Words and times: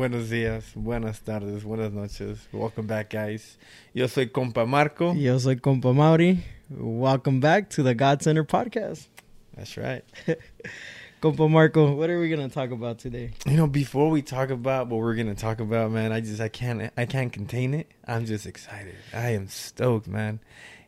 Buenos 0.00 0.30
días, 0.30 0.72
buenas 0.74 1.20
tardes, 1.20 1.62
buenas 1.62 1.92
noches. 1.92 2.48
Welcome 2.52 2.86
back, 2.86 3.10
guys. 3.10 3.58
Yo 3.92 4.08
soy 4.08 4.28
Compa 4.28 4.66
Marco. 4.66 5.12
Yo 5.12 5.38
soy 5.38 5.56
Compa 5.56 5.92
Mauri. 5.94 6.42
Welcome 6.70 7.38
back 7.38 7.68
to 7.68 7.82
the 7.82 7.94
God 7.94 8.22
Centered 8.22 8.48
podcast. 8.48 9.08
That's 9.54 9.76
right. 9.76 10.02
Compa 11.20 11.50
Marco, 11.50 11.92
what 11.92 12.08
are 12.08 12.18
we 12.18 12.30
gonna 12.30 12.48
talk 12.48 12.70
about 12.70 12.98
today? 12.98 13.32
You 13.44 13.58
know, 13.58 13.66
before 13.66 14.08
we 14.08 14.22
talk 14.22 14.48
about 14.48 14.88
what 14.88 15.00
we're 15.00 15.16
gonna 15.16 15.34
talk 15.34 15.60
about, 15.60 15.90
man, 15.90 16.12
I 16.12 16.22
just 16.22 16.40
I 16.40 16.48
can't 16.48 16.90
I 16.96 17.04
can't 17.04 17.30
contain 17.30 17.74
it. 17.74 17.92
I'm 18.08 18.24
just 18.24 18.46
excited. 18.46 18.94
I 19.12 19.34
am 19.34 19.48
stoked, 19.48 20.08
man. 20.08 20.40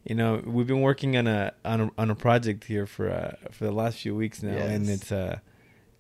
You 0.05 0.15
know, 0.15 0.43
we've 0.43 0.67
been 0.67 0.81
working 0.81 1.19
on 1.19 1.27
a 1.27 1.53
on 1.67 1.81
a, 1.83 1.91
on 1.99 2.11
a 2.11 2.15
project 2.15 2.65
here 2.65 2.87
for 2.87 3.11
uh, 3.11 3.33
for 3.51 3.67
the 3.67 3.73
last 3.73 3.99
few 3.99 4.17
weeks 4.17 4.43
now, 4.43 4.57
and 4.57 4.89
it's 4.89 5.13
uh 5.13 5.41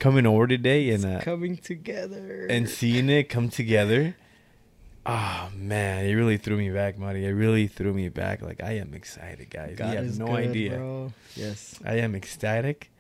coming 0.03 0.27
over 0.27 0.49
today 0.49 0.91
and 0.91 1.05
uh, 1.05 1.21
Coming 1.21 1.57
together. 1.57 2.47
and 2.51 2.69
seeing 2.69 3.09
it 3.09 3.29
come 3.29 3.49
together. 3.49 4.17
Oh 5.07 5.49
man, 5.57 6.05
it 6.07 6.15
really 6.15 6.37
threw 6.37 6.57
me 6.57 6.71
back, 6.71 6.99
Marty. 6.99 7.25
It 7.25 7.31
really 7.31 7.67
threw 7.69 7.93
me 7.93 8.09
back. 8.09 8.43
Like 8.43 8.63
I 8.63 8.73
am 8.73 8.95
excited, 8.95 9.49
guys. 9.51 9.77
God 9.77 9.91
you 9.93 9.97
have 9.99 10.19
no 10.19 10.27
good, 10.27 10.35
idea. 10.49 10.71
Bro. 10.77 11.13
Yes. 11.37 11.79
I 11.85 11.95
am 11.99 12.15
ecstatic 12.15 12.91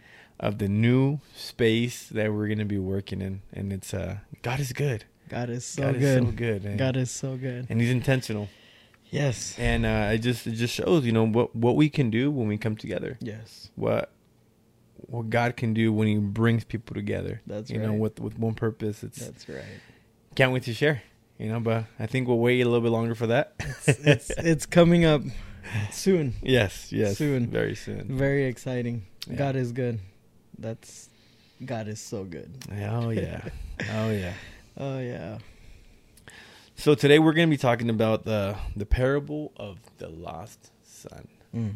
of 0.40 0.58
the 0.58 0.68
new 0.68 1.18
space 1.36 2.06
that 2.08 2.32
we're 2.32 2.48
gonna 2.48 2.64
be 2.64 2.78
working 2.78 3.20
in, 3.20 3.42
and 3.52 3.72
it's 3.72 3.92
uh 3.94 4.18
God 4.42 4.60
is 4.60 4.72
good. 4.72 5.04
God 5.28 5.48
is 5.50 5.64
so 5.64 5.82
God 5.82 5.94
good. 6.00 6.02
is 6.22 6.26
so 6.26 6.32
good, 6.32 6.64
and, 6.64 6.78
God 6.78 6.96
is 6.96 7.10
so 7.10 7.36
good. 7.36 7.66
and 7.68 7.80
He's 7.80 7.90
intentional, 7.90 8.48
Yes. 9.10 9.56
and 9.58 9.86
uh, 9.86 10.10
it 10.14 10.18
just 10.18 10.46
it 10.46 10.52
just 10.52 10.74
shows 10.74 11.04
you 11.04 11.12
know 11.12 11.26
what 11.26 11.54
what 11.54 11.74
we 11.76 11.88
can 11.88 12.10
do 12.10 12.30
when 12.30 12.48
we 12.48 12.58
come 12.58 12.76
together. 12.76 13.16
Yes. 13.20 13.70
What 13.76 14.10
what 15.08 15.30
God 15.30 15.56
can 15.56 15.74
do 15.74 15.92
when 15.92 16.08
He 16.08 16.16
brings 16.16 16.64
people 16.64 16.94
together. 16.94 17.40
That's 17.46 17.70
you 17.70 17.78
know 17.78 17.92
with 17.94 18.20
with 18.20 18.38
one 18.38 18.54
purpose. 18.54 19.02
It's 19.02 19.24
That's 19.24 19.48
right. 19.48 19.62
can't 20.34 20.52
wait 20.52 20.62
to 20.64 20.74
share. 20.74 21.02
You 21.38 21.48
know, 21.48 21.60
but 21.60 21.86
I 21.98 22.06
think 22.06 22.28
we'll 22.28 22.38
wait 22.38 22.60
a 22.60 22.64
little 22.64 22.80
bit 22.80 22.90
longer 22.92 23.14
for 23.14 23.26
that. 23.28 23.54
It's 23.86 24.30
it's 24.30 24.66
coming 24.78 25.04
up 25.04 25.22
soon. 25.90 26.34
yes, 26.42 26.92
yes, 26.92 27.16
Soon. 27.16 27.46
very 27.48 27.74
soon. 27.74 28.16
Very 28.16 28.44
exciting. 28.46 29.06
Yeah. 29.26 29.36
God 29.36 29.56
is 29.56 29.72
good. 29.72 29.98
That's 30.58 31.08
God 31.64 31.88
is 31.88 32.00
so 32.00 32.24
good. 32.24 32.50
Oh 32.70 33.10
yeah, 33.10 33.48
oh 33.92 34.10
yeah. 34.10 34.34
Oh 34.76 34.98
yeah. 35.00 35.38
So 36.76 36.94
today 36.94 37.18
we're 37.18 37.32
going 37.32 37.48
to 37.48 37.50
be 37.50 37.58
talking 37.60 37.90
about 37.90 38.24
the 38.24 38.56
the 38.76 38.86
parable 38.86 39.52
of 39.56 39.78
the 39.98 40.08
lost 40.08 40.70
son. 40.84 41.28
Mm. 41.54 41.74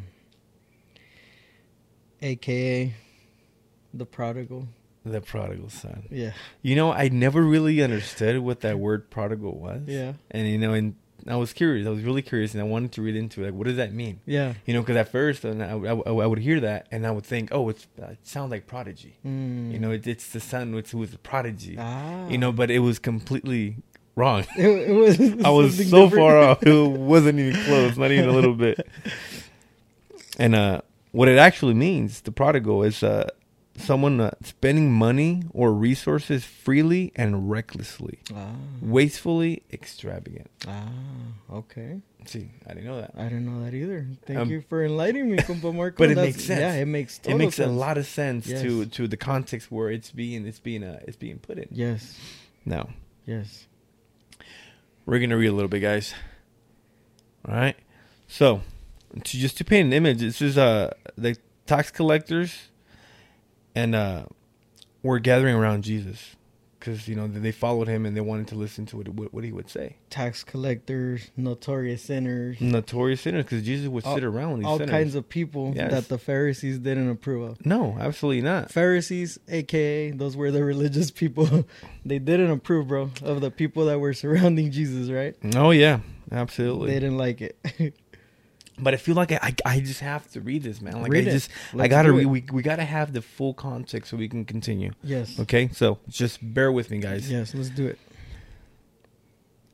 AKA 2.22 2.94
the 3.98 4.06
prodigal. 4.06 4.68
The 5.04 5.20
prodigal 5.20 5.70
son. 5.70 6.04
Yeah. 6.10 6.32
You 6.62 6.74
know, 6.74 6.92
I 6.92 7.08
never 7.08 7.42
really 7.42 7.82
understood 7.82 8.38
what 8.40 8.60
that 8.60 8.78
word 8.78 9.08
prodigal 9.08 9.56
was. 9.56 9.82
Yeah. 9.86 10.14
And 10.30 10.48
you 10.48 10.58
know, 10.58 10.72
and 10.72 10.96
I 11.28 11.36
was 11.36 11.52
curious. 11.52 11.86
I 11.86 11.90
was 11.90 12.02
really 12.02 12.22
curious, 12.22 12.54
and 12.54 12.60
I 12.60 12.64
wanted 12.64 12.92
to 12.92 13.02
read 13.02 13.16
into 13.16 13.42
it. 13.42 13.46
Like, 13.46 13.54
what 13.54 13.66
does 13.66 13.76
that 13.76 13.92
mean? 13.92 14.20
Yeah. 14.26 14.54
You 14.64 14.74
know, 14.74 14.80
because 14.80 14.96
at 14.96 15.10
first, 15.10 15.44
and 15.44 15.62
I, 15.62 15.72
I, 15.72 15.94
I 15.94 16.26
would 16.26 16.38
hear 16.38 16.60
that, 16.60 16.86
and 16.90 17.06
I 17.06 17.10
would 17.10 17.24
think, 17.24 17.50
oh, 17.52 17.68
it's 17.68 17.86
it 17.96 18.18
sounds 18.22 18.50
like 18.50 18.66
prodigy. 18.66 19.16
Mm. 19.24 19.72
You 19.72 19.78
know, 19.78 19.90
it, 19.90 20.06
it's 20.06 20.28
the 20.30 20.40
son 20.40 20.74
which 20.74 20.90
who 20.90 20.98
was 20.98 21.14
a 21.14 21.18
prodigy. 21.18 21.76
Ah. 21.78 22.28
You 22.28 22.38
know, 22.38 22.52
but 22.52 22.70
it 22.70 22.80
was 22.80 22.98
completely 22.98 23.76
wrong. 24.14 24.44
it, 24.56 24.90
it 24.90 24.92
was. 24.92 25.20
I 25.44 25.50
was 25.50 25.76
so 25.76 26.04
different. 26.04 26.14
far 26.14 26.38
off. 26.38 26.62
It 26.62 26.90
wasn't 26.90 27.38
even 27.38 27.60
close, 27.64 27.96
not 27.96 28.10
even 28.10 28.28
a 28.28 28.32
little 28.32 28.54
bit. 28.54 28.86
And 30.38 30.54
uh, 30.54 30.82
what 31.12 31.28
it 31.28 31.38
actually 31.38 31.74
means, 31.74 32.20
the 32.20 32.32
prodigal, 32.32 32.82
is 32.82 33.02
uh, 33.02 33.28
someone 33.78 34.20
uh, 34.20 34.30
spending 34.42 34.92
money 34.92 35.42
or 35.52 35.72
resources 35.72 36.44
freely 36.44 37.12
and 37.16 37.50
recklessly, 37.50 38.18
Ah. 38.34 38.52
wastefully 38.80 39.62
extravagant. 39.72 40.50
Ah. 40.66 40.88
Okay. 41.52 42.00
See, 42.24 42.50
I 42.66 42.70
didn't 42.74 42.86
know 42.86 43.00
that. 43.00 43.12
I 43.16 43.24
didn't 43.24 43.46
know 43.46 43.64
that 43.64 43.74
either. 43.74 44.06
Thank 44.26 44.38
Um, 44.40 44.50
you 44.50 44.62
for 44.68 44.84
enlightening 44.84 45.30
me, 45.30 45.36
Compa 45.38 45.72
Marco. 45.74 45.96
But 45.98 46.10
it 46.10 46.14
That's- 46.16 46.34
makes 46.36 46.44
sense. 46.44 46.60
Yeah, 46.60 46.74
it 46.74 46.86
makes. 46.86 47.20
It 47.24 47.34
makes 47.36 47.58
a 47.58 47.66
lot 47.68 47.98
of 47.98 48.06
sense 48.06 48.46
to 48.46 48.86
to 48.86 49.06
the 49.06 49.16
context 49.16 49.70
where 49.70 49.90
it's 49.90 50.10
being 50.10 50.46
it's 50.46 50.58
being 50.58 50.82
uh, 50.82 50.98
it's 51.06 51.16
being 51.16 51.38
put 51.38 51.58
in. 51.58 51.68
Yes. 51.70 52.18
Now 52.64 52.88
Yes. 53.26 53.66
we're 55.04 55.20
gonna 55.20 55.36
read 55.36 55.48
a 55.48 55.52
little 55.52 55.68
bit, 55.68 55.80
guys. 55.80 56.14
All 57.46 57.54
right. 57.54 57.76
So, 58.28 58.62
to 59.22 59.38
just 59.38 59.56
to 59.58 59.64
paint 59.64 59.86
an 59.86 59.92
image, 59.92 60.18
this 60.18 60.42
is 60.42 60.58
uh 60.58 60.90
the 61.16 61.36
tax 61.66 61.92
collectors, 61.92 62.70
and 63.76 63.94
uh, 63.94 64.24
were 65.02 65.20
gathering 65.20 65.54
around 65.54 65.84
Jesus, 65.84 66.34
because 66.80 67.06
you 67.06 67.14
know 67.14 67.26
they 67.28 67.52
followed 67.52 67.86
him 67.88 68.04
and 68.06 68.16
they 68.16 68.20
wanted 68.20 68.48
to 68.48 68.54
listen 68.56 68.86
to 68.86 68.96
what 68.96 69.08
what, 69.10 69.32
what 69.34 69.44
he 69.44 69.52
would 69.52 69.68
say. 69.70 69.96
Tax 70.10 70.42
collectors, 70.42 71.30
notorious 71.36 72.02
sinners, 72.02 72.60
Notorious 72.60 73.20
sinners, 73.20 73.44
because 73.44 73.62
Jesus 73.64 73.88
would 73.88 74.04
All- 74.04 74.14
sit 74.14 74.24
around 74.24 74.58
these 74.60 74.66
all 74.66 74.78
sinners. 74.78 74.90
kinds 74.90 75.14
of 75.14 75.28
people 75.28 75.72
Yes. 75.76 75.90
that 75.92 76.08
the 76.08 76.18
Pharisees 76.18 76.78
didn't 76.78 77.10
approve 77.10 77.50
of. 77.50 77.66
no, 77.66 77.96
absolutely 78.00 78.42
not. 78.42 78.70
Pharisees, 78.72 79.38
aka 79.48 80.10
those 80.12 80.36
were 80.36 80.50
the 80.50 80.64
religious 80.74 81.10
people, 81.10 81.66
they 82.04 82.18
didn't 82.18 82.50
approve, 82.50 82.88
bro, 82.88 83.10
of 83.22 83.40
the 83.40 83.50
people 83.50 83.84
that 83.86 84.00
were 84.00 84.14
surrounding 84.24 84.70
Jesus. 84.72 85.10
Right? 85.10 85.34
Oh 85.54 85.70
yeah, 85.70 86.00
absolutely. 86.32 86.88
They 86.92 87.00
didn't 87.00 87.18
like 87.18 87.40
it. 87.42 87.94
But 88.78 88.92
I 88.92 88.98
feel 88.98 89.14
like 89.14 89.32
I, 89.32 89.38
I, 89.42 89.54
I 89.64 89.80
just 89.80 90.00
have 90.00 90.30
to 90.32 90.40
read 90.40 90.62
this, 90.62 90.82
man. 90.82 91.00
Like 91.00 91.10
Read 91.12 91.28
I 91.28 91.30
just 91.30 91.50
I 91.78 91.88
gotta 91.88 92.12
read. 92.12 92.26
We 92.26 92.44
we 92.52 92.62
gotta 92.62 92.84
have 92.84 93.12
the 93.12 93.22
full 93.22 93.54
context 93.54 94.10
so 94.10 94.16
we 94.16 94.28
can 94.28 94.44
continue. 94.44 94.92
yes. 95.02 95.40
Okay, 95.40 95.68
so 95.72 95.98
just 96.08 96.38
bear 96.54 96.70
with 96.70 96.90
me, 96.90 96.98
guys. 96.98 97.30
Yes. 97.30 97.54
Let's 97.54 97.70
do 97.70 97.86
it. 97.86 97.98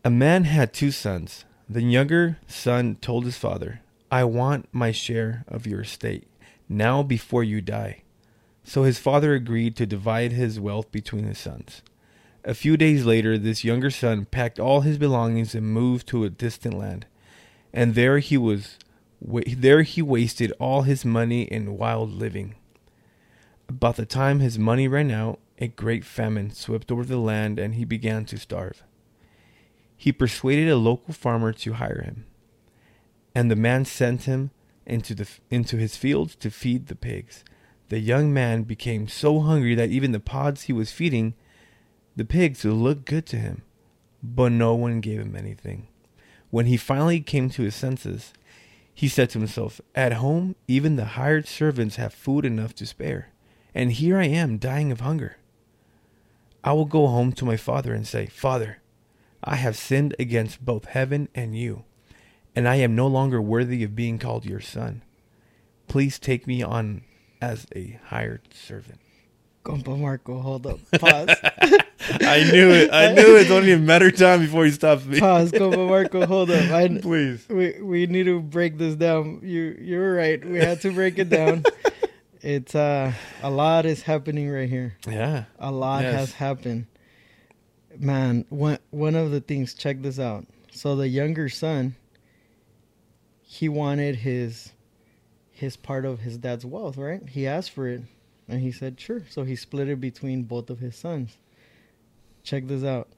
A 0.04 0.10
man 0.10 0.44
had 0.44 0.72
two 0.72 0.91
sons. 0.91 1.44
The 1.68 1.82
younger 1.82 2.38
son 2.46 2.96
told 3.00 3.24
his 3.24 3.36
father, 3.38 3.80
"I 4.10 4.24
want 4.24 4.68
my 4.72 4.92
share 4.92 5.44
of 5.48 5.66
your 5.66 5.80
estate 5.82 6.26
now 6.68 7.02
before 7.02 7.44
you 7.44 7.60
die." 7.60 8.02
So 8.64 8.84
his 8.84 8.98
father 8.98 9.34
agreed 9.34 9.74
to 9.76 9.86
divide 9.86 10.32
his 10.32 10.60
wealth 10.60 10.92
between 10.92 11.24
his 11.24 11.38
sons. 11.38 11.82
A 12.44 12.54
few 12.54 12.76
days 12.76 13.04
later, 13.04 13.38
this 13.38 13.64
younger 13.64 13.91
son 13.91 14.24
packed 14.26 14.58
all 14.60 14.80
his 14.82 14.98
belongings 14.98 15.54
and 15.54 15.66
moved 15.66 16.06
to 16.08 16.24
a 16.24 16.30
distant 16.30 16.78
land. 16.78 17.06
And 17.72 17.94
there 17.94 18.18
he 18.18 18.36
was 18.36 18.76
wa- 18.80 18.81
there 19.25 19.83
he 19.83 20.03
wasted 20.03 20.53
all 20.59 20.83
his 20.83 21.05
money 21.05 21.43
in 21.43 21.78
wild 21.78 22.10
living. 22.10 22.56
About 23.69 23.97
the 23.97 24.06
time 24.06 24.41
his 24.41 24.59
money 24.59 24.88
ran 24.88 25.10
out, 25.10 25.38
a 25.59 25.69
great 25.69 26.05
famine 26.05 26.50
swept 26.50 26.91
over 26.91 27.05
the 27.05 27.19
land 27.19 27.59
and 27.59 27.75
he 27.75 27.84
began 27.84 28.25
to 28.27 28.38
starve. 28.38 28.83
He 29.97 30.10
persuaded 30.12 30.69
a 30.69 30.77
local 30.77 31.15
farmer 31.15 31.53
to 31.53 31.75
hire 31.75 32.03
him, 32.03 32.27
and 33.34 33.50
the 33.50 33.56
man 33.56 33.84
sent 33.84 34.22
him 34.22 34.50
into 34.84 35.15
the 35.15 35.28
into 35.50 35.77
his 35.77 35.97
fields 35.97 36.34
to 36.37 36.50
feed 36.50 36.89
the 36.89 36.97
pigs. 36.97 37.44
The 37.89 38.00
young 38.00 38.33
man 38.33 38.65
became 38.65 39.06
so 39.06 39.41
hungry 39.41 39.77
that 39.77 39.91
even 39.91 40.10
the 40.10 40.19
pods 40.19 40.62
he 40.62 40.72
was 40.72 40.91
feeding 40.91 41.34
the 42.16 42.25
pigs 42.25 42.65
looked 42.65 43.06
good 43.06 43.27
to 43.27 43.37
him, 43.37 43.62
but 44.22 44.53
no 44.53 44.75
one 44.75 45.00
gave 45.00 45.21
him 45.21 45.37
anything. 45.37 45.89
When 46.50 46.66
he 46.66 46.77
finally 46.77 47.21
came 47.21 47.49
to 47.50 47.62
his 47.62 47.75
senses, 47.75 48.34
he 48.94 49.08
said 49.08 49.30
to 49.30 49.38
himself, 49.38 49.80
At 49.94 50.14
home, 50.14 50.56
even 50.69 50.97
the 50.97 51.04
hired 51.04 51.47
servants 51.47 51.97
have 51.97 52.14
food 52.14 52.44
enough 52.44 52.75
to 52.76 52.86
spare, 52.86 53.30
and 53.75 53.92
here 53.92 54.19
I 54.19 54.26
am 54.26 54.58
dying 54.58 54.92
of 54.92 55.00
hunger. 55.00 55.36
I 56.64 56.72
will 56.72 56.84
go 56.84 57.06
home 57.08 57.32
to 57.32 57.44
my 57.44 57.56
father 57.56 57.92
and 57.92 58.06
say, 58.06 58.26
Father, 58.26 58.78
I 59.42 59.56
have 59.56 59.76
sinned 59.76 60.14
against 60.19 60.64
both 60.64 60.84
heaven 60.84 61.28
and 61.34 61.56
you, 61.56 61.84
and 62.54 62.69
I 62.69 62.76
am 62.76 62.94
no 62.94 63.06
longer 63.06 63.42
worthy 63.42 63.82
of 63.82 63.97
being 63.97 64.19
called 64.19 64.44
your 64.44 64.60
son. 64.60 65.03
Please 65.88 66.19
take 66.19 66.47
me 66.47 66.62
on 66.62 67.03
as 67.41 67.66
a 67.74 67.98
hired 68.04 68.42
servant. 68.54 69.00
Compa 69.64 69.98
Marco, 69.98 70.41
hold 70.41 70.66
up. 70.66 70.78
Pause. 70.92 71.36
I 72.20 72.44
knew 72.50 72.70
it. 72.70 72.90
I 72.92 73.12
knew 73.12 73.36
it's 73.36 73.50
only 73.50 73.72
a 73.72 73.78
matter 73.78 74.08
of 74.08 74.16
time 74.16 74.40
before 74.40 74.65
he 74.65 74.71
stops 74.72 75.04
me. 75.04 75.21
Pause. 75.21 75.53
Marco, 75.60 76.27
hold 76.27 76.50
up. 76.50 76.71
I, 76.71 76.88
Please. 76.88 77.47
we 77.48 77.80
we 77.80 78.06
need 78.06 78.24
to 78.24 78.41
break 78.41 78.78
this 78.78 78.94
down. 78.94 79.41
You 79.42 79.77
you're 79.80 80.15
right. 80.15 80.44
We 80.44 80.59
had 80.59 80.80
to 80.82 80.92
break 80.92 81.18
it 81.18 81.28
down. 81.28 81.65
it's 82.41 82.74
uh 82.74 83.12
a 83.42 83.50
lot 83.50 83.86
is 83.86 84.03
happening 84.03 84.50
right 84.50 84.68
here. 84.68 84.97
Yeah. 85.06 85.44
A 85.59 85.71
lot 85.71 86.03
Yes. 86.03 86.15
has 86.15 86.32
happened. 86.32 86.86
Man, 87.98 88.47
one 88.48 88.78
one 88.91 89.15
of 89.15 89.30
the 89.30 89.41
things. 89.41 89.74
Check 89.74 90.03
this 90.03 90.18
out. 90.18 90.47
So 90.72 90.97
the 90.97 91.09
younger 91.09 91.48
son, 91.48 91.94
he 93.42 93.68
wanted 93.68 94.16
his 94.16 94.72
his 95.50 95.77
part 95.77 96.04
of 96.04 96.21
his 96.21 96.38
dad's 96.38 96.65
wealth, 96.65 96.97
right? 96.97 97.28
He 97.28 97.47
asked 97.47 97.71
for 97.71 97.86
it, 97.86 98.03
and 98.48 98.60
he 98.60 98.72
said 98.72 98.98
sure. 98.98 99.22
So 99.28 99.44
he 99.44 99.54
split 99.54 99.88
it 99.88 100.00
between 100.00 100.42
both 100.44 100.71
of 100.71 100.80
his 100.80 100.97
sons. 100.97 101.36
Check 102.42 102.66
this 102.66 102.84
out. 102.84 103.09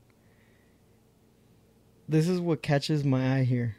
This 2.09 2.29
is 2.29 2.41
what 2.41 2.63
catches 2.63 3.05
my 3.05 3.39
eye 3.39 3.45
here. 3.45 3.77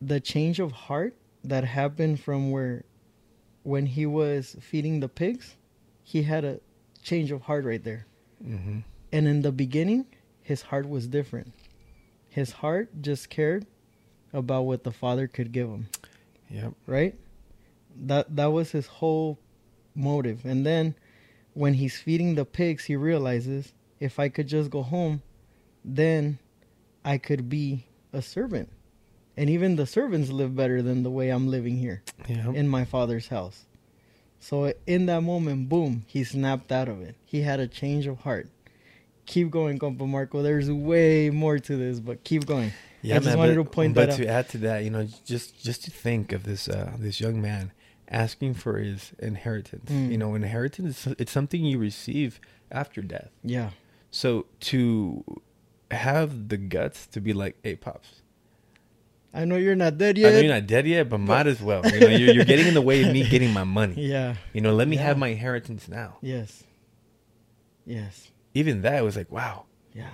The 0.00 0.20
change 0.20 0.60
of 0.60 0.72
heart 0.72 1.16
that 1.42 1.64
happened 1.64 2.20
from 2.20 2.50
where 2.50 2.84
when 3.62 3.86
he 3.86 4.06
was 4.06 4.56
feeding 4.60 5.00
the 5.00 5.08
pigs, 5.08 5.56
he 6.02 6.22
had 6.22 6.44
a 6.44 6.60
change 7.02 7.30
of 7.30 7.42
heart 7.42 7.64
right 7.64 7.82
there. 7.82 8.06
Mm-hmm. 8.44 8.80
And 9.12 9.26
in 9.26 9.42
the 9.42 9.52
beginning, 9.52 10.06
his 10.42 10.62
heart 10.62 10.88
was 10.88 11.06
different. 11.06 11.52
His 12.28 12.52
heart 12.52 12.90
just 13.00 13.30
cared 13.30 13.66
about 14.32 14.62
what 14.62 14.84
the 14.84 14.92
father 14.92 15.26
could 15.26 15.50
give 15.52 15.68
him, 15.68 15.88
Yep. 16.50 16.74
right? 16.86 17.14
That 17.96 18.36
that 18.36 18.52
was 18.52 18.70
his 18.72 18.86
whole 18.86 19.38
motive. 19.94 20.44
And 20.44 20.64
then 20.64 20.94
when 21.54 21.74
he's 21.74 21.98
feeding 21.98 22.34
the 22.34 22.44
pigs, 22.44 22.84
he 22.84 22.94
realizes 22.96 23.72
if 24.00 24.18
I 24.18 24.28
could 24.28 24.46
just 24.48 24.70
go 24.70 24.82
home, 24.82 25.22
then 25.84 26.38
I 27.04 27.18
could 27.18 27.48
be 27.48 27.84
a 28.12 28.22
servant. 28.22 28.70
And 29.36 29.48
even 29.48 29.76
the 29.76 29.86
servants 29.86 30.30
live 30.30 30.56
better 30.56 30.82
than 30.82 31.02
the 31.04 31.10
way 31.10 31.30
I'm 31.30 31.48
living 31.48 31.78
here 31.78 32.02
Yep. 32.28 32.54
in 32.54 32.68
my 32.68 32.84
father's 32.84 33.28
house. 33.28 33.66
So 34.40 34.72
in 34.86 35.06
that 35.06 35.22
moment, 35.22 35.68
boom, 35.68 36.04
he 36.06 36.24
snapped 36.24 36.70
out 36.72 36.88
of 36.88 37.00
it. 37.00 37.16
He 37.24 37.42
had 37.42 37.60
a 37.60 37.66
change 37.66 38.06
of 38.06 38.20
heart. 38.20 38.48
Keep 39.26 39.50
going, 39.50 39.78
Compa 39.78 40.08
Marco. 40.08 40.42
There's 40.42 40.70
way 40.70 41.30
more 41.30 41.58
to 41.58 41.76
this, 41.76 42.00
but 42.00 42.24
keep 42.24 42.46
going. 42.46 42.72
Yeah, 43.02 43.16
I 43.16 43.18
just 43.18 43.28
man, 43.28 43.38
wanted 43.38 43.56
but, 43.56 43.64
to 43.64 43.70
point 43.70 43.94
but 43.94 44.10
that 44.10 44.16
to 44.16 44.26
add 44.26 44.48
to 44.50 44.58
that, 44.58 44.84
you 44.84 44.90
know, 44.90 45.06
just 45.24 45.62
just 45.62 45.84
to 45.84 45.90
think 45.90 46.32
of 46.32 46.44
this 46.44 46.68
uh, 46.68 46.96
this 46.98 47.20
young 47.20 47.40
man 47.40 47.72
asking 48.08 48.54
for 48.54 48.78
his 48.78 49.12
inheritance. 49.18 49.90
Mm. 49.90 50.10
You 50.10 50.18
know, 50.18 50.34
inheritance 50.34 51.06
is 51.06 51.14
it's 51.18 51.32
something 51.32 51.64
you 51.64 51.78
receive 51.78 52.40
after 52.72 53.02
death. 53.02 53.30
Yeah. 53.44 53.70
So 54.10 54.46
to 54.60 55.24
have 55.90 56.48
the 56.48 56.56
guts 56.56 57.06
to 57.08 57.20
be 57.20 57.32
like, 57.32 57.56
"Hey, 57.62 57.76
pops, 57.76 58.22
I 59.34 59.44
know 59.44 59.56
you're 59.56 59.76
not 59.76 59.98
dead 59.98 60.16
yet. 60.18 60.28
I 60.28 60.32
know 60.32 60.40
you're 60.40 60.54
not 60.54 60.66
dead 60.66 60.86
yet, 60.86 61.08
but 61.08 61.18
might 61.18 61.46
as 61.46 61.60
well. 61.60 61.86
You 61.86 62.00
know, 62.00 62.08
you're, 62.08 62.34
you're 62.34 62.44
getting 62.44 62.66
in 62.66 62.74
the 62.74 62.82
way 62.82 63.02
of 63.04 63.12
me 63.12 63.28
getting 63.28 63.52
my 63.52 63.64
money. 63.64 63.94
Yeah. 64.08 64.36
You 64.52 64.60
know, 64.62 64.74
let 64.74 64.88
me 64.88 64.96
Yeah. 64.96 65.02
have 65.04 65.18
my 65.18 65.28
inheritance 65.28 65.88
now." 65.88 66.16
Yes. 66.22 66.64
Yes. 67.86 68.30
Even 68.54 68.82
that 68.82 69.02
was 69.04 69.16
like, 69.16 69.30
"Wow, 69.30 69.64
Yeah. 69.94 70.10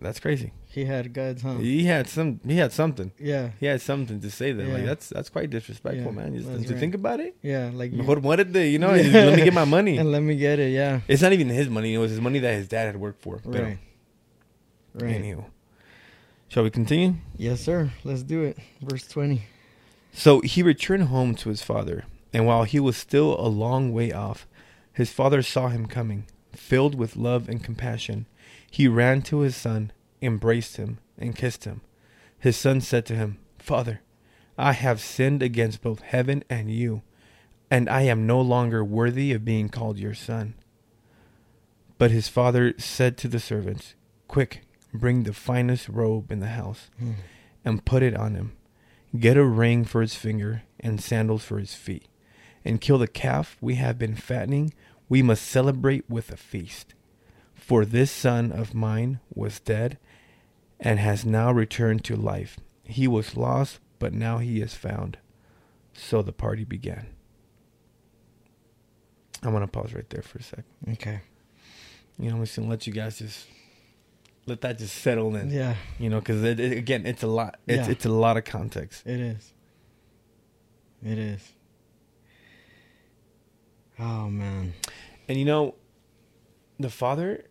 That's 0.00 0.20
crazy." 0.20 0.52
He 0.66 0.84
had 0.84 1.12
guts, 1.12 1.42
huh? 1.42 1.54
He 1.58 1.84
had 1.84 2.08
some. 2.08 2.40
He 2.46 2.56
had 2.58 2.72
something. 2.72 3.10
Yeah. 3.18 3.50
He 3.58 3.66
had 3.66 3.80
something 3.80 4.20
to 4.20 4.30
say 4.30 4.52
that. 4.52 4.66
Like 4.68 4.84
that's 4.84 5.08
that's 5.08 5.28
quite 5.28 5.50
disrespectful, 5.50 6.12
Yeah, 6.12 6.18
man. 6.20 6.34
Just 6.36 6.46
to 6.48 6.72
right. 6.72 6.78
think 6.80 6.94
about 6.94 7.18
it. 7.20 7.36
Yeah. 7.42 7.70
Like 7.74 7.92
you, 7.92 8.02
What 8.04 8.22
what 8.22 8.36
did 8.36 8.52
they? 8.52 8.68
You 8.70 8.78
know, 8.78 8.94
Yeah. 8.94 9.24
let 9.24 9.36
me 9.36 9.44
get 9.44 9.52
my 9.54 9.64
money. 9.64 9.96
and 9.98 10.12
let 10.12 10.22
me 10.22 10.36
get 10.36 10.58
it. 10.60 10.70
Yeah. 10.72 11.00
It's 11.08 11.22
not 11.22 11.32
even 11.32 11.48
his 11.48 11.68
money. 11.68 11.92
It 11.94 11.98
was 11.98 12.10
his 12.12 12.20
money 12.20 12.38
that 12.38 12.54
his 12.54 12.68
dad 12.68 12.86
had 12.86 12.96
worked 12.96 13.20
for. 13.22 13.40
But 13.44 13.62
Right. 13.62 13.78
Right. 14.94 15.16
Anywho, 15.22 15.44
shall 16.48 16.62
we 16.64 16.70
continue? 16.70 17.14
Yes, 17.36 17.60
sir. 17.60 17.90
Let's 18.04 18.22
do 18.22 18.42
it. 18.42 18.58
Verse 18.82 19.06
20. 19.06 19.42
So 20.12 20.40
he 20.40 20.62
returned 20.62 21.04
home 21.04 21.34
to 21.36 21.48
his 21.48 21.62
father, 21.62 22.04
and 22.32 22.44
while 22.46 22.64
he 22.64 22.80
was 22.80 22.96
still 22.96 23.38
a 23.38 23.46
long 23.46 23.92
way 23.92 24.10
off, 24.12 24.46
his 24.92 25.10
father 25.12 25.42
saw 25.42 25.68
him 25.68 25.86
coming. 25.86 26.26
Filled 26.52 26.96
with 26.96 27.16
love 27.16 27.48
and 27.48 27.62
compassion, 27.62 28.26
he 28.70 28.86
ran 28.88 29.22
to 29.22 29.40
his 29.40 29.56
son, 29.56 29.92
embraced 30.22 30.76
him, 30.76 30.98
and 31.18 31.36
kissed 31.36 31.64
him. 31.64 31.80
His 32.38 32.56
son 32.56 32.80
said 32.80 33.04
to 33.06 33.14
him, 33.16 33.38
Father, 33.58 34.00
I 34.56 34.72
have 34.72 35.00
sinned 35.00 35.42
against 35.42 35.82
both 35.82 36.00
heaven 36.00 36.44
and 36.48 36.70
you, 36.70 37.02
and 37.70 37.88
I 37.88 38.02
am 38.02 38.26
no 38.26 38.40
longer 38.40 38.84
worthy 38.84 39.32
of 39.32 39.44
being 39.44 39.68
called 39.68 39.98
your 39.98 40.14
son. 40.14 40.54
But 41.98 42.10
his 42.10 42.28
father 42.28 42.74
said 42.78 43.16
to 43.18 43.28
the 43.28 43.40
servants, 43.40 43.94
Quick, 44.28 44.62
bring 44.92 45.22
the 45.24 45.32
finest 45.32 45.88
robe 45.88 46.32
in 46.32 46.40
the 46.40 46.48
house 46.48 46.90
Mm. 47.02 47.14
and 47.64 47.84
put 47.84 48.02
it 48.02 48.16
on 48.16 48.34
him. 48.34 48.52
Get 49.18 49.36
a 49.36 49.44
ring 49.44 49.84
for 49.84 50.00
his 50.00 50.14
finger 50.14 50.62
and 50.78 51.00
sandals 51.02 51.44
for 51.44 51.58
his 51.58 51.74
feet. 51.74 52.06
And 52.64 52.80
kill 52.80 52.98
the 52.98 53.08
calf 53.08 53.56
we 53.60 53.74
have 53.76 53.98
been 53.98 54.14
fattening. 54.14 54.72
We 55.08 55.22
must 55.22 55.44
celebrate 55.44 56.08
with 56.08 56.30
a 56.30 56.36
feast. 56.36 56.94
For 57.60 57.84
this 57.84 58.10
son 58.10 58.50
of 58.50 58.74
mine 58.74 59.20
was 59.34 59.60
dead 59.60 59.98
and 60.80 60.98
has 60.98 61.24
now 61.24 61.52
returned 61.52 62.04
to 62.04 62.16
life. 62.16 62.58
He 62.84 63.06
was 63.06 63.36
lost, 63.36 63.78
but 63.98 64.12
now 64.12 64.38
he 64.38 64.60
is 64.60 64.74
found. 64.74 65.18
So 65.92 66.22
the 66.22 66.32
party 66.32 66.64
began. 66.64 67.06
I'm 69.42 69.50
going 69.52 69.62
to 69.62 69.68
pause 69.68 69.94
right 69.94 70.08
there 70.10 70.22
for 70.22 70.38
a 70.38 70.42
sec. 70.42 70.64
Okay. 70.92 71.20
You 72.18 72.30
know, 72.30 72.36
I'm 72.36 72.44
just 72.44 72.56
going 72.56 72.66
to 72.66 72.70
let 72.70 72.86
you 72.86 72.92
guys 72.92 73.18
just 73.18 73.46
let 74.46 74.60
that 74.62 74.78
just 74.78 74.96
settle 74.96 75.36
in. 75.36 75.50
Yeah. 75.50 75.76
You 75.98 76.10
know, 76.10 76.18
because 76.18 76.42
it, 76.42 76.58
it- 76.58 76.76
again, 76.76 77.06
it's 77.06 77.22
a 77.22 77.26
lot. 77.28 77.58
It's 77.68 77.86
Yeah. 77.86 77.92
it's 77.92 78.04
a 78.06 78.10
lot 78.10 78.36
of 78.36 78.44
context. 78.44 79.06
It 79.06 79.20
is. 79.20 79.52
It 81.04 81.18
is. 81.18 81.52
Oh 83.98 84.28
man. 84.28 84.74
And 85.28 85.38
you 85.38 85.44
know, 85.44 85.74
the 86.78 86.90
father 86.90 87.44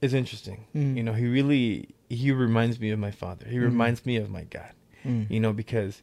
is 0.00 0.14
interesting. 0.14 0.66
Mm. 0.74 0.96
You 0.96 1.02
know, 1.02 1.12
he 1.14 1.26
really 1.26 1.88
he 2.08 2.30
reminds 2.30 2.78
me 2.78 2.90
of 2.90 2.98
my 2.98 3.10
father. 3.10 3.46
He 3.48 3.56
Mhm. 3.56 3.62
reminds 3.64 4.06
me 4.06 4.16
of 4.16 4.30
my 4.30 4.44
God. 4.44 4.72
Mm. 5.04 5.28
You 5.30 5.40
know, 5.40 5.52
because 5.52 6.02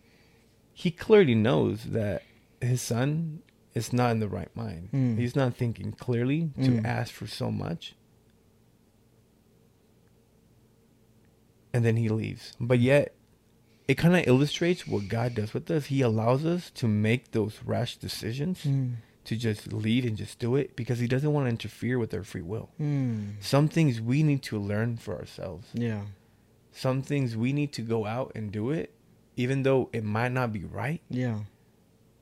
he 0.73 0.91
clearly 0.91 1.35
knows 1.35 1.83
that 1.85 2.23
his 2.61 2.81
son 2.81 3.39
is 3.73 3.93
not 3.93 4.11
in 4.11 4.19
the 4.19 4.27
right 4.27 4.53
mind. 4.55 4.89
Mm. 4.93 5.17
He's 5.17 5.35
not 5.35 5.55
thinking 5.55 5.91
clearly 5.93 6.51
to 6.61 6.71
Mm. 6.71 6.85
ask 6.85 7.13
for 7.13 7.27
so 7.27 7.51
much. 7.51 7.95
And 11.73 11.83
then 11.83 11.95
he 11.97 12.09
leaves. 12.09 12.53
But 12.59 12.79
yet 12.79 13.15
it 13.87 13.95
kind 13.95 14.15
of 14.15 14.27
illustrates 14.27 14.87
what 14.87 15.07
God 15.07 15.35
does 15.35 15.53
with 15.53 15.69
us. 15.71 15.87
He 15.87 16.01
allows 16.01 16.45
us 16.45 16.69
to 16.71 16.87
make 16.87 17.31
those 17.31 17.59
rash 17.65 17.97
decisions 17.97 18.63
Mm. 18.63 18.95
To 19.25 19.35
just 19.37 19.71
lead 19.71 20.03
and 20.05 20.17
just 20.17 20.37
do 20.39 20.55
it 20.55 20.75
because 20.75 20.99
he 20.99 21.07
doesn't 21.07 21.31
want 21.31 21.45
to 21.45 21.49
interfere 21.49 21.97
with 21.97 22.09
their 22.09 22.23
free 22.23 22.41
will. 22.41 22.69
Mm. 22.79 23.35
Some 23.41 23.67
things 23.69 24.01
we 24.01 24.21
need 24.23 24.41
to 24.43 24.59
learn 24.59 24.97
for 24.97 25.15
ourselves. 25.17 25.67
Yeah. 25.73 26.01
Some 26.71 27.01
things 27.01 27.37
we 27.37 27.53
need 27.53 27.71
to 27.73 27.81
go 27.81 28.05
out 28.05 28.31
and 28.35 28.51
do 28.51 28.71
it, 28.71 28.93
even 29.37 29.63
though 29.63 29.89
it 29.93 30.03
might 30.03 30.31
not 30.31 30.51
be 30.51 30.63
right, 30.65 31.01
Yeah. 31.09 31.39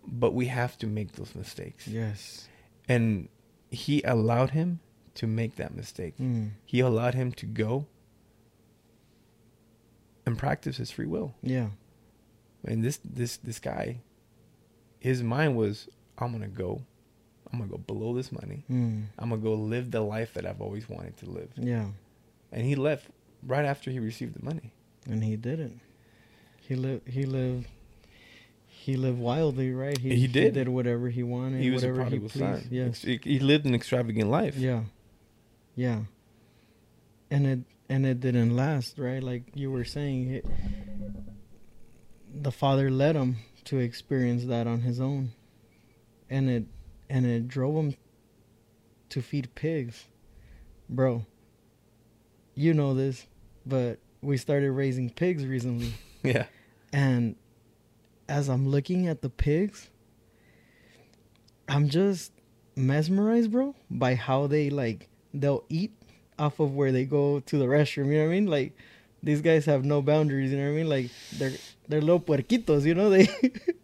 but 0.06 0.34
we 0.34 0.46
have 0.48 0.78
to 0.80 0.88
make 0.88 1.14
those 1.14 1.34
mistakes. 1.36 1.88
Yes. 1.88 2.48
And 2.88 3.30
he 3.72 4.04
allowed 4.04 4.52
him 4.52 4.80
to 5.16 5.26
make 5.28 5.56
that 5.56 5.74
mistake. 5.74 6.16
Mm. 6.20 6.52
He 6.66 6.82
allowed 6.82 7.16
him 7.16 7.32
to 7.34 7.46
go 7.46 7.88
and 10.26 10.38
practice 10.38 10.78
his 10.78 10.92
free 10.92 11.06
will. 11.08 11.34
Yeah. 11.42 11.70
And 12.64 12.84
this 12.84 13.00
this 13.04 13.38
this 13.38 13.60
guy, 13.60 14.02
his 15.00 15.24
mind 15.24 15.56
was, 15.58 15.88
I'm 16.18 16.32
gonna 16.32 16.48
go, 16.48 16.84
I'm 17.52 17.60
gonna 17.60 17.72
go 17.72 17.78
blow 17.78 18.14
this 18.16 18.32
money. 18.32 18.64
Mm. 18.72 19.06
I'm 19.20 19.30
gonna 19.30 19.42
go 19.42 19.54
live 19.54 19.92
the 19.92 20.02
life 20.02 20.34
that 20.36 20.46
I've 20.46 20.62
always 20.62 20.88
wanted 20.88 21.18
to 21.18 21.30
live. 21.30 21.50
Yeah. 21.56 21.88
And 22.52 22.66
he 22.66 22.76
left 22.76 23.08
right 23.46 23.66
after 23.66 23.92
he 23.92 24.00
received 24.00 24.36
the 24.36 24.44
money. 24.44 24.74
And 25.06 25.24
he 25.24 25.36
didn't. 25.36 25.82
He 26.62 26.76
lived. 26.76 27.08
He 27.08 27.26
lived. 27.26 27.68
He 28.68 28.96
lived 28.96 29.20
wildly, 29.20 29.74
right? 29.74 29.98
He 29.98 30.16
he 30.16 30.28
did. 30.28 30.54
did 30.54 30.70
whatever 30.70 31.10
he 31.10 31.24
wanted. 31.24 31.62
he 31.62 31.70
was 31.70 31.84
a 31.84 31.88
whatever 31.88 32.04
he 32.10 32.20
prodigal 32.20 32.30
pleased. 32.30 32.64
son. 32.64 32.68
Yes. 32.72 33.02
He, 33.02 33.20
he 33.24 33.40
lived 33.40 33.66
an 33.66 33.76
extravagant 33.76 34.30
life. 34.30 34.56
Yeah. 34.56 34.84
Yeah. 35.76 36.02
And 37.30 37.48
it 37.48 37.60
and 37.90 38.06
it 38.06 38.22
didn't 38.22 38.56
last, 38.56 38.98
right? 38.98 39.22
Like 39.22 39.52
you 39.54 39.70
were 39.70 39.84
saying, 39.84 40.32
it, 40.32 40.46
the 42.34 42.52
father 42.52 42.90
led 42.90 43.16
him 43.16 43.38
to 43.66 43.78
experience 43.78 44.46
that 44.46 44.66
on 44.66 44.82
his 44.82 45.02
own, 45.02 45.34
and 46.30 46.50
it 46.50 46.66
and 47.12 47.26
it 47.26 47.50
drove 47.50 47.76
him 47.76 47.96
to 49.10 49.22
feed 49.22 49.54
pigs, 49.54 50.06
bro. 50.90 51.26
You 52.56 52.74
know 52.74 52.94
this, 52.94 53.28
but 53.66 54.00
we 54.22 54.38
started 54.38 54.72
raising 54.72 55.12
pigs 55.12 55.46
recently. 55.46 55.94
Yeah. 56.24 56.46
And 56.94 57.36
as 58.30 58.48
I'm 58.48 58.68
looking 58.70 59.08
at 59.08 59.24
the 59.24 59.30
pigs, 59.32 59.90
I'm 61.68 61.90
just 61.90 62.32
mesmerized, 62.76 63.52
bro, 63.52 63.74
by 63.90 64.14
how 64.14 64.46
they 64.46 64.70
like 64.70 65.10
they'll 65.34 65.64
eat 65.68 65.94
off 66.38 66.60
of 66.60 66.76
where 66.76 66.92
they 66.92 67.06
go 67.06 67.40
to 67.40 67.58
the 67.58 67.66
restroom. 67.66 68.06
You 68.08 68.20
know 68.20 68.26
what 68.26 68.32
I 68.32 68.36
mean? 68.36 68.46
Like 68.46 68.78
these 69.24 69.42
guys 69.42 69.66
have 69.66 69.84
no 69.84 70.04
boundaries. 70.04 70.52
You 70.52 70.60
know 70.60 70.66
what 70.66 70.74
I 70.74 70.76
mean? 70.76 70.90
Like 70.90 71.10
they're 71.40 71.54
they're 71.88 72.02
little 72.02 72.20
puerquitos. 72.20 72.86
You 72.86 72.94
know 72.94 73.10
they. 73.16 73.28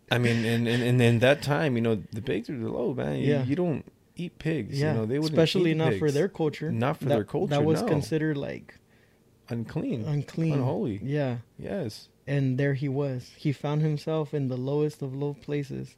I 0.10 0.18
mean, 0.20 0.46
and, 0.46 0.68
and, 0.68 0.82
and 0.84 1.02
in 1.02 1.20
that 1.20 1.42
time, 1.42 1.76
you 1.76 1.82
know, 1.82 2.02
the 2.14 2.22
pigs 2.22 2.50
are 2.50 2.58
low, 2.58 2.94
man. 2.94 3.18
You, 3.20 3.26
Yeah. 3.34 3.44
you 3.44 3.56
don't 3.56 3.84
eat 4.16 4.40
pigs. 4.40 4.80
yeah, 4.80 4.94
You 4.94 5.00
know, 5.00 5.06
they 5.06 5.20
wouldn't 5.20 5.38
especially 5.38 5.74
not 5.74 5.96
for 5.96 6.10
their 6.12 6.30
culture. 6.30 6.72
Not 6.72 6.98
for 6.98 7.06
That- 7.06 7.16
their 7.16 7.24
culture, 7.26 7.50
That 7.56 7.64
was 7.66 7.82
no. 7.82 7.88
considered 7.88 8.38
like 8.38 8.76
unclean, 9.50 10.04
unclean, 10.06 10.54
unholy. 10.54 11.00
Yeah, 11.04 11.38
Yes. 11.60 12.08
and 12.26 12.58
there 12.58 12.74
he 12.74 12.88
was. 12.90 13.32
He 13.38 13.52
found 13.52 13.82
himself 13.82 14.34
in 14.34 14.48
the 14.48 14.58
lowest 14.58 15.02
of 15.02 15.14
low 15.16 15.34
places, 15.34 15.96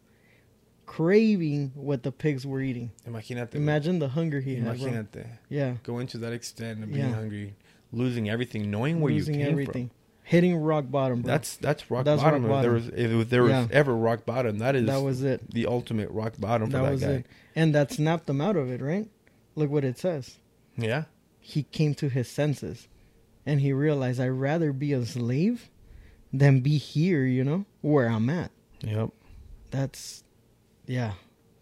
craving 0.85 1.71
what 1.75 2.03
the 2.03 2.11
pigs 2.11 2.45
were 2.45 2.61
eating. 2.61 2.91
Imagínate. 3.07 3.53
Imagine 3.55 3.99
the 3.99 4.09
hunger 4.09 4.39
he 4.41 4.55
had. 4.55 4.63
Bro. 4.65 4.73
Imagínate. 4.89 5.27
Yeah. 5.49 5.75
Going 5.83 6.07
to 6.07 6.17
that 6.19 6.33
extent 6.33 6.83
of 6.83 6.91
being 6.91 7.09
Yeah. 7.09 7.13
hungry, 7.15 7.55
losing 7.91 8.29
everything, 8.29 8.71
knowing 8.71 8.99
where 9.01 9.13
losing 9.13 9.35
you 9.35 9.41
came 9.45 9.51
everything, 9.51 9.91
hitting 10.29 10.55
rock 10.57 10.85
bottom. 10.91 11.21
Bro. 11.23 11.31
That's 11.31 11.55
that's 11.57 11.89
rock 11.89 12.05
That's 12.05 12.21
bottom. 12.21 12.45
rock 12.45 12.57
If 12.57 12.61
there 12.63 12.71
was 12.71 12.87
if 12.89 13.29
there 13.31 13.41
was 13.43 13.49
Yeah. 13.51 13.67
ever 13.71 13.95
rock 13.95 14.25
bottom, 14.27 14.59
that 14.59 14.75
is 14.75 14.85
that 14.85 15.01
was 15.01 15.23
it. 15.23 15.51
the 15.51 15.65
ultimate 15.65 16.09
rock 16.11 16.33
bottom 16.39 16.67
for 16.69 16.77
That 16.77 16.83
that, 16.83 16.91
was 16.91 17.01
guy. 17.01 17.09
it, 17.11 17.25
and 17.55 17.73
that 17.73 17.91
snapped 17.91 18.27
them 18.27 18.39
out 18.39 18.55
of 18.55 18.69
it. 18.71 18.79
Right? 18.81 19.07
Look 19.55 19.71
what 19.71 19.83
it 19.83 19.97
says. 19.97 20.37
Yeah. 20.77 21.05
he 21.41 21.63
came 21.63 21.95
to 21.95 22.09
his 22.09 22.27
senses 22.29 22.87
and 23.45 23.59
he 23.61 23.73
realized 23.73 24.19
I'd 24.19 24.27
rather 24.29 24.71
be 24.71 24.93
a 24.93 25.03
slave 25.03 25.69
than 26.31 26.59
be 26.59 26.77
here, 26.77 27.25
you 27.25 27.43
know, 27.43 27.65
where 27.81 28.07
I'm 28.07 28.29
at. 28.29 28.51
Yep. 28.81 29.09
That's, 29.71 30.23
yeah, 30.85 31.13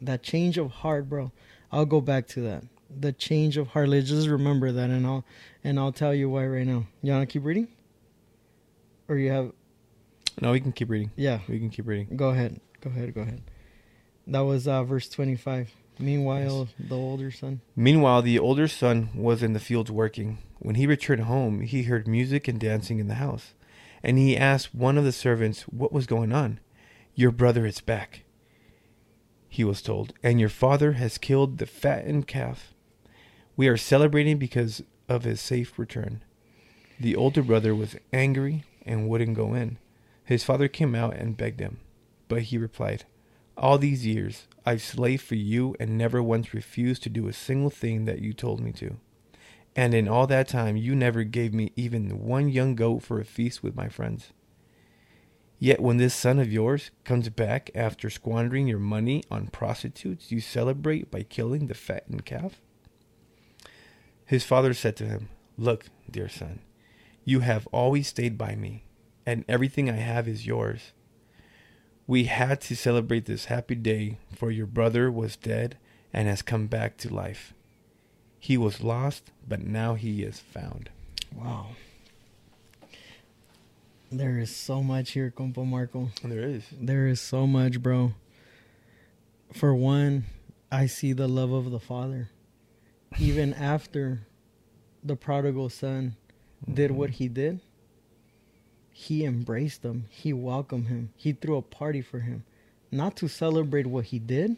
that 0.01 0.23
change 0.23 0.57
of 0.57 0.71
heart, 0.71 1.07
bro. 1.07 1.31
I'll 1.71 1.85
go 1.85 2.01
back 2.01 2.27
to 2.29 2.41
that. 2.41 2.63
The 2.89 3.13
change 3.13 3.55
of 3.57 3.67
heart. 3.69 3.87
Let's 3.89 4.09
just 4.09 4.27
remember 4.27 4.71
that, 4.73 4.89
and 4.89 5.05
I'll 5.05 5.23
and 5.63 5.79
I'll 5.79 5.91
tell 5.93 6.13
you 6.13 6.29
why 6.29 6.45
right 6.47 6.65
now. 6.67 6.85
You 7.01 7.11
wanna 7.13 7.25
keep 7.25 7.43
reading, 7.45 7.67
or 9.07 9.17
you 9.17 9.31
have? 9.31 9.51
No, 10.41 10.51
we 10.51 10.59
can 10.59 10.71
keep 10.71 10.89
reading. 10.89 11.11
Yeah, 11.15 11.39
We 11.47 11.59
can 11.59 11.69
keep 11.69 11.87
reading. 11.87 12.15
go 12.15 12.29
ahead. 12.29 12.59
Go 12.81 12.89
ahead. 12.89 13.13
Go 13.13 13.21
ahead. 13.21 13.41
That 14.27 14.41
was 14.41 14.67
uh, 14.67 14.83
verse 14.83 15.09
twenty-five. 15.09 15.71
Meanwhile, 15.99 16.67
the 16.79 16.95
older 16.95 17.31
son. 17.31 17.61
Meanwhile, 17.75 18.21
the 18.21 18.37
older 18.37 18.67
son 18.67 19.09
was 19.15 19.41
in 19.41 19.53
the 19.53 19.59
fields 19.59 19.89
working. 19.89 20.37
When 20.59 20.75
he 20.75 20.85
returned 20.85 21.23
home, 21.23 21.61
he 21.61 21.83
heard 21.83 22.07
music 22.07 22.47
and 22.47 22.59
dancing 22.59 22.99
in 22.99 23.07
the 23.07 23.15
house. 23.15 23.53
And 24.03 24.19
he 24.19 24.37
asked 24.37 24.75
one 24.75 24.97
of 24.99 25.05
the 25.05 25.11
servants 25.11 25.63
what 25.63 25.91
was 25.91 26.05
going 26.05 26.31
on. 26.31 26.59
Your 27.15 27.31
brother 27.31 27.65
is 27.65 27.81
back, 27.81 28.25
he 29.49 29.63
was 29.63 29.81
told, 29.81 30.13
and 30.21 30.39
your 30.39 30.49
father 30.49 30.91
has 30.93 31.17
killed 31.17 31.57
the 31.57 31.65
fattened 31.65 32.27
calf. 32.27 32.73
We 33.55 33.67
are 33.67 33.77
celebrating 33.77 34.37
because 34.37 34.83
of 35.09 35.23
his 35.23 35.41
safe 35.41 35.79
return. 35.79 36.23
The 36.99 37.15
older 37.15 37.41
brother 37.41 37.73
was 37.73 37.95
angry 38.13 38.63
and 38.87 39.07
wouldn't 39.07 39.35
go 39.35 39.53
in. 39.53 39.77
His 40.23 40.43
father 40.43 40.67
came 40.67 40.95
out 40.95 41.15
and 41.15 41.37
begged 41.37 41.59
him, 41.59 41.79
but 42.27 42.43
he 42.43 42.57
replied, 42.57 43.05
All 43.57 43.77
these 43.77 44.05
years 44.05 44.47
I've 44.65 44.81
slaved 44.81 45.23
for 45.23 45.35
you 45.35 45.75
and 45.79 45.97
never 45.97 46.21
once 46.21 46.53
refused 46.53 47.03
to 47.03 47.09
do 47.09 47.27
a 47.27 47.33
single 47.33 47.69
thing 47.69 48.05
that 48.05 48.19
you 48.19 48.33
told 48.33 48.59
me 48.59 48.71
to. 48.73 48.97
And 49.75 49.93
in 49.93 50.07
all 50.07 50.25
that 50.27 50.47
time, 50.47 50.75
you 50.75 50.95
never 50.95 51.23
gave 51.23 51.53
me 51.53 51.71
even 51.75 52.25
one 52.25 52.49
young 52.49 52.75
goat 52.75 53.03
for 53.03 53.19
a 53.19 53.25
feast 53.25 53.61
with 53.61 53.75
my 53.75 53.89
friends. 53.89 54.33
Yet 55.59 55.79
when 55.79 55.97
this 55.97 56.13
son 56.13 56.39
of 56.39 56.51
yours 56.51 56.91
comes 57.03 57.29
back 57.29 57.71
after 57.73 58.09
squandering 58.09 58.67
your 58.67 58.79
money 58.79 59.23
on 59.31 59.47
prostitutes, 59.47 60.31
you 60.31 60.39
celebrate 60.39 61.09
by 61.09 61.23
killing 61.23 61.67
the 61.67 61.73
fattened 61.73 62.25
calf? 62.25 62.61
His 64.25 64.43
father 64.43 64.73
said 64.73 64.95
to 64.97 65.05
him, 65.05 65.29
Look, 65.57 65.85
dear 66.09 66.29
son, 66.29 66.59
you 67.27 67.41
have 67.41 67.67
always 67.73 68.07
stayed 68.07 68.37
by 68.37 68.55
me, 68.55 68.85
and 69.25 69.43
everything 69.49 69.89
I 69.89 69.97
have 69.97 70.29
is 70.29 70.47
yours. 70.47 70.93
We 72.07 72.23
had 72.23 72.61
to 72.61 72.75
celebrate 72.75 73.25
this 73.25 73.45
happy 73.45 73.75
day, 73.75 74.17
for 74.33 74.49
your 74.49 74.65
brother 74.65 75.11
was 75.11 75.35
dead 75.35 75.77
and 76.13 76.29
has 76.29 76.41
come 76.41 76.67
back 76.67 76.95
to 76.99 77.13
life. 77.13 77.53
He 78.39 78.55
was 78.55 78.81
lost, 78.81 79.31
but 79.45 79.59
now 79.59 79.95
he 79.95 80.23
is 80.23 80.39
found. 80.39 80.89
Wow. 81.35 81.71
There 84.09 84.39
is 84.39 84.55
so 84.55 84.81
much 84.81 85.11
here, 85.11 85.29
compa 85.29 85.67
Marco. 85.67 86.11
There 86.23 86.47
is. 86.47 86.63
There 86.79 87.07
is 87.07 87.19
so 87.19 87.45
much, 87.45 87.83
bro. 87.83 88.13
For 89.51 89.75
one, 89.75 90.23
I 90.71 90.85
see 90.85 91.11
the 91.11 91.27
love 91.27 91.51
of 91.51 91.71
the 91.71 91.79
father. 91.81 92.29
Even 93.19 93.53
after 93.53 94.21
the 95.03 95.17
prodigal 95.17 95.67
son 95.67 96.15
did 96.71 96.91
what 96.91 97.11
he 97.11 97.27
did, 97.27 97.59
he 98.91 99.25
embraced 99.25 99.83
him. 99.83 100.05
He 100.09 100.33
welcomed 100.33 100.87
him. 100.87 101.13
He 101.15 101.33
threw 101.33 101.57
a 101.57 101.61
party 101.61 102.01
for 102.01 102.19
him. 102.19 102.43
Not 102.91 103.15
to 103.17 103.27
celebrate 103.27 103.85
what 103.85 104.05
he 104.05 104.19
did, 104.19 104.57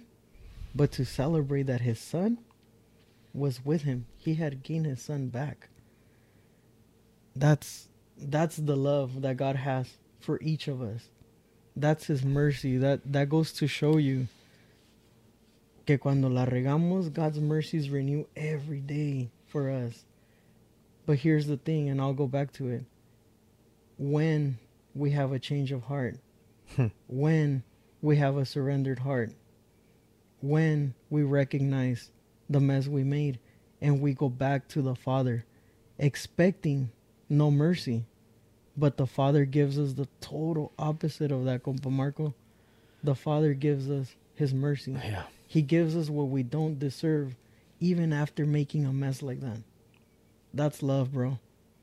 but 0.73 0.91
to 0.93 1.05
celebrate 1.05 1.63
that 1.63 1.81
his 1.81 1.99
son 1.99 2.37
was 3.33 3.65
with 3.65 3.81
him. 3.81 4.05
He 4.17 4.35
had 4.35 4.63
gained 4.63 4.85
his 4.85 5.01
son 5.01 5.27
back. 5.27 5.69
That's 7.35 7.89
that's 8.17 8.57
the 8.57 8.75
love 8.75 9.21
that 9.21 9.37
God 9.37 9.55
has 9.55 9.97
for 10.19 10.39
each 10.41 10.67
of 10.67 10.81
us. 10.81 11.09
That's 11.75 12.07
his 12.07 12.23
mercy. 12.23 12.77
That 12.77 13.01
that 13.11 13.29
goes 13.29 13.51
to 13.53 13.67
show 13.67 13.97
you 13.97 14.27
que 15.85 15.97
cuando 15.97 16.29
la 16.29 16.45
regamos, 16.45 17.11
God's 17.11 17.39
mercies 17.39 17.89
renew 17.89 18.25
every 18.35 18.79
day 18.79 19.29
for 19.47 19.69
us. 19.69 20.05
But 21.09 21.17
here's 21.17 21.47
the 21.47 21.57
thing, 21.57 21.89
and 21.89 21.99
I'll 21.99 22.13
go 22.13 22.27
back 22.27 22.51
to 22.53 22.67
it. 22.67 22.83
When 23.97 24.59
we 24.93 25.09
have 25.09 25.31
a 25.31 25.39
change 25.39 25.71
of 25.71 25.81
heart, 25.81 26.19
hmm. 26.75 26.89
when 27.07 27.63
we 27.99 28.17
have 28.17 28.37
a 28.37 28.45
surrendered 28.45 28.99
heart, 28.99 29.31
when 30.39 30.93
we 31.09 31.23
recognize 31.23 32.11
the 32.47 32.59
mess 32.59 32.87
we 32.87 33.03
made 33.03 33.39
and 33.81 34.01
we 34.01 34.13
go 34.13 34.29
back 34.29 34.67
to 34.67 34.83
the 34.83 34.93
Father, 34.93 35.45
expecting 35.97 36.91
no 37.27 37.49
mercy. 37.49 38.05
But 38.77 38.97
the 38.97 39.07
Father 39.07 39.45
gives 39.45 39.79
us 39.79 39.93
the 39.93 40.07
total 40.21 40.73
opposite 40.77 41.31
of 41.31 41.43
that, 41.45 41.63
compa 41.63 41.89
Marco. 41.89 42.35
The 43.03 43.15
Father 43.15 43.55
gives 43.55 43.89
us 43.89 44.13
His 44.35 44.53
mercy. 44.53 44.91
Yeah. 44.91 45.23
He 45.47 45.63
gives 45.63 45.95
us 45.95 46.07
what 46.07 46.27
we 46.27 46.43
don't 46.43 46.77
deserve, 46.77 47.35
even 47.79 48.13
after 48.13 48.45
making 48.45 48.85
a 48.85 48.93
mess 48.93 49.23
like 49.23 49.39
that. 49.39 49.57
That's 50.53 50.81
love, 50.83 51.13
bro. 51.13 51.39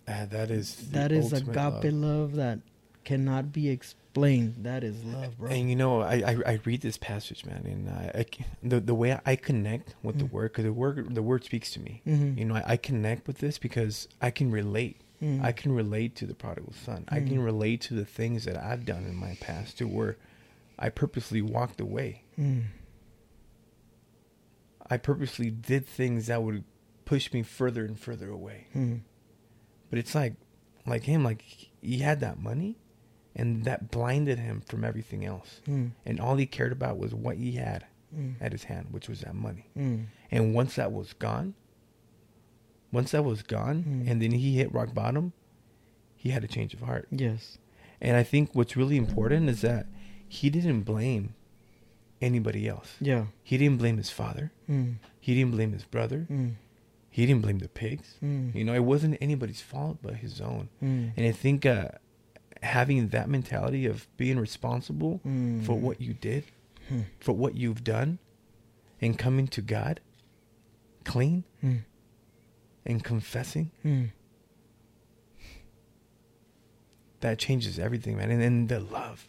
Uh, 0.09 0.27
that 0.27 0.51
is 0.51 0.91
that 0.91 1.11
is 1.13 1.33
agape 1.33 1.57
love. 1.57 1.93
love. 1.95 2.35
that 2.37 2.61
cannot 3.05 3.53
be 3.53 3.69
explained. 3.69 4.57
That 4.65 4.83
is 4.85 5.03
love, 5.05 5.39
bro. 5.39 5.51
And 5.51 5.69
you 5.71 5.77
know, 5.77 6.01
I, 6.03 6.15
I 6.15 6.37
I 6.53 6.59
read 6.65 6.81
this 6.81 6.97
passage, 6.97 7.45
man, 7.45 7.65
and 7.67 7.89
I, 7.89 8.11
I 8.15 8.23
c- 8.23 8.45
the 8.63 8.81
the 8.81 8.95
way 8.95 9.19
I 9.25 9.37
connect 9.37 9.95
with 10.03 10.19
the 10.19 10.25
Mm. 10.25 10.33
word, 10.33 10.53
because 10.53 10.65
the 10.65 10.73
word 10.73 11.15
the 11.15 11.23
word 11.23 11.45
speaks 11.45 11.71
to 11.73 11.81
me. 11.81 12.03
Mhm. 12.07 12.37
You 12.39 12.45
know, 12.45 12.55
I, 12.57 12.65
I 12.73 12.77
connect 12.77 13.27
with 13.27 13.39
this 13.39 13.59
because 13.59 14.09
I 14.21 14.31
can 14.31 14.51
relate. 14.51 15.01
Mm. 15.23 15.43
I 15.43 15.53
can 15.53 15.73
relate 15.73 16.15
to 16.17 16.27
the 16.27 16.35
prodigal 16.35 16.73
son. 16.73 17.05
I 17.09 17.21
Mm. 17.21 17.29
can 17.29 17.43
relate 17.43 17.81
to 17.83 17.95
the 17.95 18.05
things 18.05 18.45
that 18.45 18.57
I've 18.57 18.85
done 18.85 19.05
in 19.05 19.15
my 19.15 19.37
past, 19.41 19.79
to 19.79 19.87
where 19.89 20.17
I 20.79 20.89
purposely 20.91 21.41
walked 21.43 21.81
away. 21.81 22.23
Mm. 22.39 22.65
I 24.89 24.97
purposely 24.99 25.51
did 25.51 25.87
things 25.87 26.27
that 26.27 26.43
would 26.43 26.65
push 27.07 27.33
me 27.33 27.43
further 27.43 27.85
and 27.87 27.99
further 27.99 28.29
away. 28.29 28.67
Mm. 28.75 29.01
But 29.89 29.99
it's 29.99 30.15
like, 30.15 30.35
like 30.87 31.05
him, 31.05 31.25
like 31.25 31.43
he 31.81 31.99
had 32.01 32.21
that 32.21 32.39
money, 32.39 32.77
and 33.35 33.65
that 33.65 33.91
blinded 33.91 34.39
him 34.39 34.61
from 34.61 34.85
everything 34.85 35.25
else. 35.25 35.61
Mm. 35.67 35.93
And 36.05 36.21
all 36.21 36.37
he 36.37 36.45
cared 36.47 36.73
about 36.73 36.99
was 36.99 37.15
what 37.15 37.39
he 37.39 37.53
had 37.53 37.87
Mm. 38.17 38.35
at 38.41 38.53
his 38.53 38.65
hand, 38.65 38.87
which 38.93 39.09
was 39.09 39.21
that 39.23 39.35
money. 39.35 39.67
Mm. 39.77 40.07
And 40.31 40.55
once 40.55 40.77
that 40.77 40.93
was 40.93 41.13
gone, 41.13 41.55
once 42.93 43.11
that 43.11 43.25
was 43.25 43.43
gone, 43.43 43.83
Mm. 43.83 44.11
and 44.11 44.23
then 44.23 44.31
he 44.31 44.55
hit 44.57 44.73
rock 44.73 44.95
bottom, 44.95 45.33
he 46.15 46.31
had 46.31 46.45
a 46.45 46.49
change 46.49 46.73
of 46.73 46.81
heart. 46.81 47.09
Yes. 47.11 47.59
And 48.01 48.17
I 48.17 48.23
think 48.23 48.55
what's 48.55 48.77
really 48.77 48.97
important 48.97 49.49
is 49.51 49.61
that 49.63 49.87
he 50.29 50.51
didn't 50.51 50.83
blame 50.83 51.35
anybody 52.23 52.69
else. 52.69 52.97
Yeah. 53.01 53.27
He 53.43 53.59
didn't 53.59 53.79
blame 53.79 53.97
his 53.97 54.11
father. 54.11 54.53
Mm. 54.71 54.97
He 55.21 55.35
didn't 55.35 55.51
blame 55.53 55.73
his 55.73 55.85
brother. 55.85 56.27
He 57.17 57.25
didn't 57.25 57.41
blame 57.41 57.61
the 57.61 57.69
pigs. 57.69 58.19
Mm. 58.23 58.55
You 58.55 58.63
know, 58.63 58.75
it 58.75 58.85
wasn't 58.85 59.17
anybody's 59.23 59.63
fault 59.63 59.97
but 60.03 60.17
his 60.17 60.39
own. 60.39 60.69
Mm. 60.83 61.13
And 61.17 61.27
I 61.27 61.33
think 61.33 61.65
uh, 61.65 61.89
having 62.63 63.09
that 63.09 63.31
mentality 63.31 63.87
of 63.87 64.07
being 64.19 64.39
responsible 64.39 65.21
Mm. 65.27 65.65
for 65.65 65.73
what 65.87 65.99
you 65.99 66.13
did, 66.13 66.45
Hmm. 66.91 67.01
for 67.19 67.33
what 67.33 67.55
you've 67.57 67.83
done, 67.85 68.19
and 69.01 69.19
coming 69.19 69.47
to 69.49 69.63
God 69.63 70.01
clean 71.05 71.45
Mm. 71.65 71.85
and 72.85 73.03
confessing, 73.03 73.71
Mm. 73.83 74.11
that 77.21 77.39
changes 77.39 77.79
everything, 77.79 78.19
man. 78.19 78.31
And 78.31 78.43
then 78.43 78.67
the 78.67 78.81
love, 78.81 79.27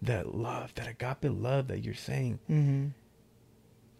that 0.00 0.32
love, 0.34 0.72
that 0.76 0.86
agape 0.86 1.24
love 1.24 1.66
that 1.68 1.80
you're 1.84 1.94
saying, 1.94 2.38
Mm-hmm. 2.48 2.86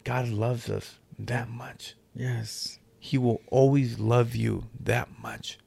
God 0.05 0.29
loves 0.29 0.69
us 0.69 0.99
that 1.19 1.49
much. 1.49 1.95
Yes. 2.15 2.79
He 2.99 3.17
will 3.17 3.41
always 3.51 3.99
love 3.99 4.35
you 4.35 4.65
that 4.79 5.07
much. 5.21 5.57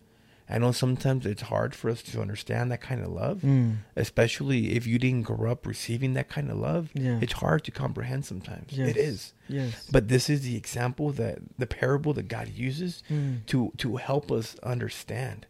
I 0.52 0.58
know 0.58 0.72
sometimes 0.72 1.26
it's 1.26 1.42
hard 1.42 1.76
for 1.76 1.88
us 1.90 2.02
to 2.02 2.20
understand 2.20 2.72
that 2.72 2.80
kind 2.80 3.00
of 3.00 3.08
love, 3.12 3.42
Mm. 3.42 3.76
especially 3.94 4.72
if 4.74 4.84
you 4.84 4.98
didn't 4.98 5.22
grow 5.22 5.52
up 5.52 5.64
receiving 5.64 6.14
that 6.14 6.28
kind 6.28 6.50
of 6.50 6.56
love. 6.58 6.90
Yeah. 6.92 7.20
It's 7.22 7.34
hard 7.34 7.62
to 7.64 7.70
comprehend 7.70 8.24
sometimes. 8.24 8.72
Yes. 8.72 8.88
It 8.88 8.96
is. 8.96 9.32
Yes. 9.48 9.88
But 9.92 10.08
this 10.08 10.28
is 10.28 10.40
the 10.42 10.56
example 10.56 11.12
that 11.12 11.38
the 11.56 11.68
parable 11.68 12.12
that 12.14 12.26
God 12.26 12.48
uses 12.48 13.04
Mm. 13.08 13.46
to 13.46 13.72
to 13.76 13.96
help 13.98 14.32
us 14.32 14.56
understand. 14.64 15.46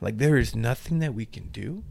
Like 0.00 0.18
there 0.18 0.36
is 0.36 0.54
nothing 0.54 1.00
that 1.00 1.14
we 1.14 1.26
can 1.26 1.48
do 1.48 1.82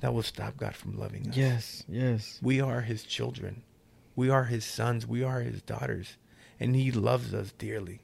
that 0.00 0.12
will 0.12 0.24
stop 0.24 0.56
God 0.56 0.74
from 0.74 0.98
loving 0.98 1.28
us. 1.28 1.36
Yes. 1.36 1.84
Yes. 1.88 2.40
We 2.42 2.60
are 2.60 2.80
his 2.80 3.04
children. 3.04 3.62
We 4.16 4.28
are 4.28 4.44
his 4.46 4.64
sons. 4.64 5.06
We 5.06 5.22
are 5.22 5.40
his 5.40 5.62
daughters. 5.62 6.16
And 6.58 6.74
he 6.74 6.90
loves 6.90 7.32
us 7.32 7.52
dearly. 7.56 8.00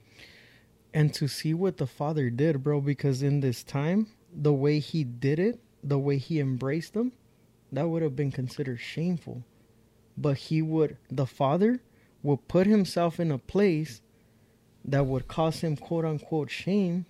And 0.93 1.13
to 1.15 1.29
see 1.29 1.55
what 1.55 1.77
the 1.77 1.87
father 1.87 2.31
did, 2.31 2.63
bro, 2.63 2.81
because 2.81 3.23
in 3.23 3.41
this 3.41 3.63
time, 3.63 4.09
the 4.33 4.53
way 4.53 4.79
he 4.79 5.05
did 5.05 5.39
it, 5.39 5.61
the 5.83 5.99
way 5.99 6.19
he 6.19 6.41
embraced 6.41 6.95
them, 6.95 7.13
that 7.73 7.89
would 7.89 8.03
have 8.03 8.17
been 8.17 8.33
considered 8.33 8.81
shameful. 8.81 9.45
But 10.17 10.37
he 10.37 10.61
would, 10.63 10.97
the 11.11 11.27
father 11.27 11.81
would 12.23 12.49
put 12.49 12.67
himself 12.67 13.19
in 13.21 13.31
a 13.31 13.39
place 13.39 14.03
that 14.85 15.07
would 15.07 15.29
cause 15.29 15.61
him 15.61 15.77
quote 15.77 16.05
unquote 16.05 16.51
shame 16.51 17.07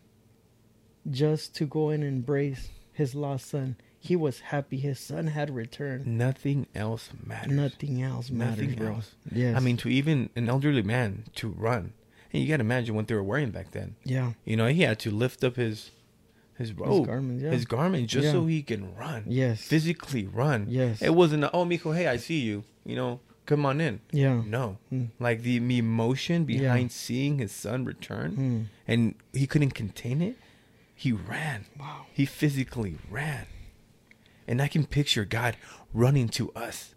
just 1.10 1.54
to 1.56 1.66
go 1.66 1.88
and 1.88 2.04
embrace 2.04 2.68
his 2.92 3.14
lost 3.14 3.48
son. 3.48 3.76
He 3.98 4.16
was 4.16 4.40
happy 4.40 4.78
his 4.78 4.98
son 4.98 5.28
had 5.28 5.50
returned. 5.54 6.06
Nothing 6.06 6.66
else 6.74 7.10
matters. 7.26 7.52
Nothing 7.52 8.02
else 8.02 8.30
matters, 8.30 8.58
Nothing 8.60 8.74
bro. 8.76 8.94
else. 8.94 9.14
Yes. 9.30 9.56
I 9.56 9.60
mean, 9.60 9.76
to 9.78 9.88
even 9.88 10.30
an 10.36 10.48
elderly 10.48 10.82
man 10.82 11.24
to 11.36 11.48
run, 11.48 11.92
and 12.32 12.42
you 12.42 12.48
got 12.48 12.58
to 12.58 12.62
imagine 12.62 12.94
what 12.94 13.08
they 13.08 13.14
were 13.14 13.22
wearing 13.22 13.50
back 13.50 13.70
then. 13.72 13.96
yeah. 14.04 14.32
You 14.44 14.56
know, 14.56 14.66
he 14.68 14.82
had 14.82 14.98
to 15.00 15.10
lift 15.10 15.42
up 15.44 15.56
his 15.56 15.90
his 16.58 16.72
robe, 16.74 17.06
garments, 17.06 17.42
yeah. 17.42 17.50
his 17.52 17.64
garment, 17.64 18.06
just 18.08 18.26
Yeah. 18.26 18.32
so 18.32 18.44
he 18.46 18.62
can 18.62 18.94
run. 18.94 19.24
Yes. 19.26 19.62
physically 19.62 20.26
run. 20.26 20.66
Yes. 20.68 21.00
It 21.00 21.14
wasn't, 21.14 21.44
a, 21.44 21.50
oh, 21.52 21.64
Mijo, 21.64 21.96
hey, 21.96 22.06
I 22.06 22.18
see 22.18 22.40
you. 22.40 22.64
You 22.84 22.96
know, 22.96 23.20
come 23.46 23.64
on 23.64 23.80
in. 23.80 24.00
Yeah. 24.12 24.42
No. 24.46 24.76
Mm. 24.92 25.08
Like 25.18 25.40
the 25.42 25.56
emotion 25.56 26.42
Yeah. 26.46 26.58
behind 26.58 26.92
seeing 26.92 27.38
his 27.38 27.50
son 27.50 27.86
return 27.86 28.36
Mm. 28.36 28.64
and 28.86 29.14
he 29.32 29.46
couldn't 29.46 29.70
contain 29.70 30.20
it. 30.20 30.36
He 30.94 31.12
ran. 31.12 31.64
Wow. 31.78 32.04
He 32.12 32.26
physically 32.26 32.98
ran. 33.10 33.46
And 34.46 34.60
I 34.60 34.68
can 34.68 34.84
picture 34.84 35.24
God 35.24 35.56
running 35.94 36.28
to 36.30 36.52
us. 36.52 36.94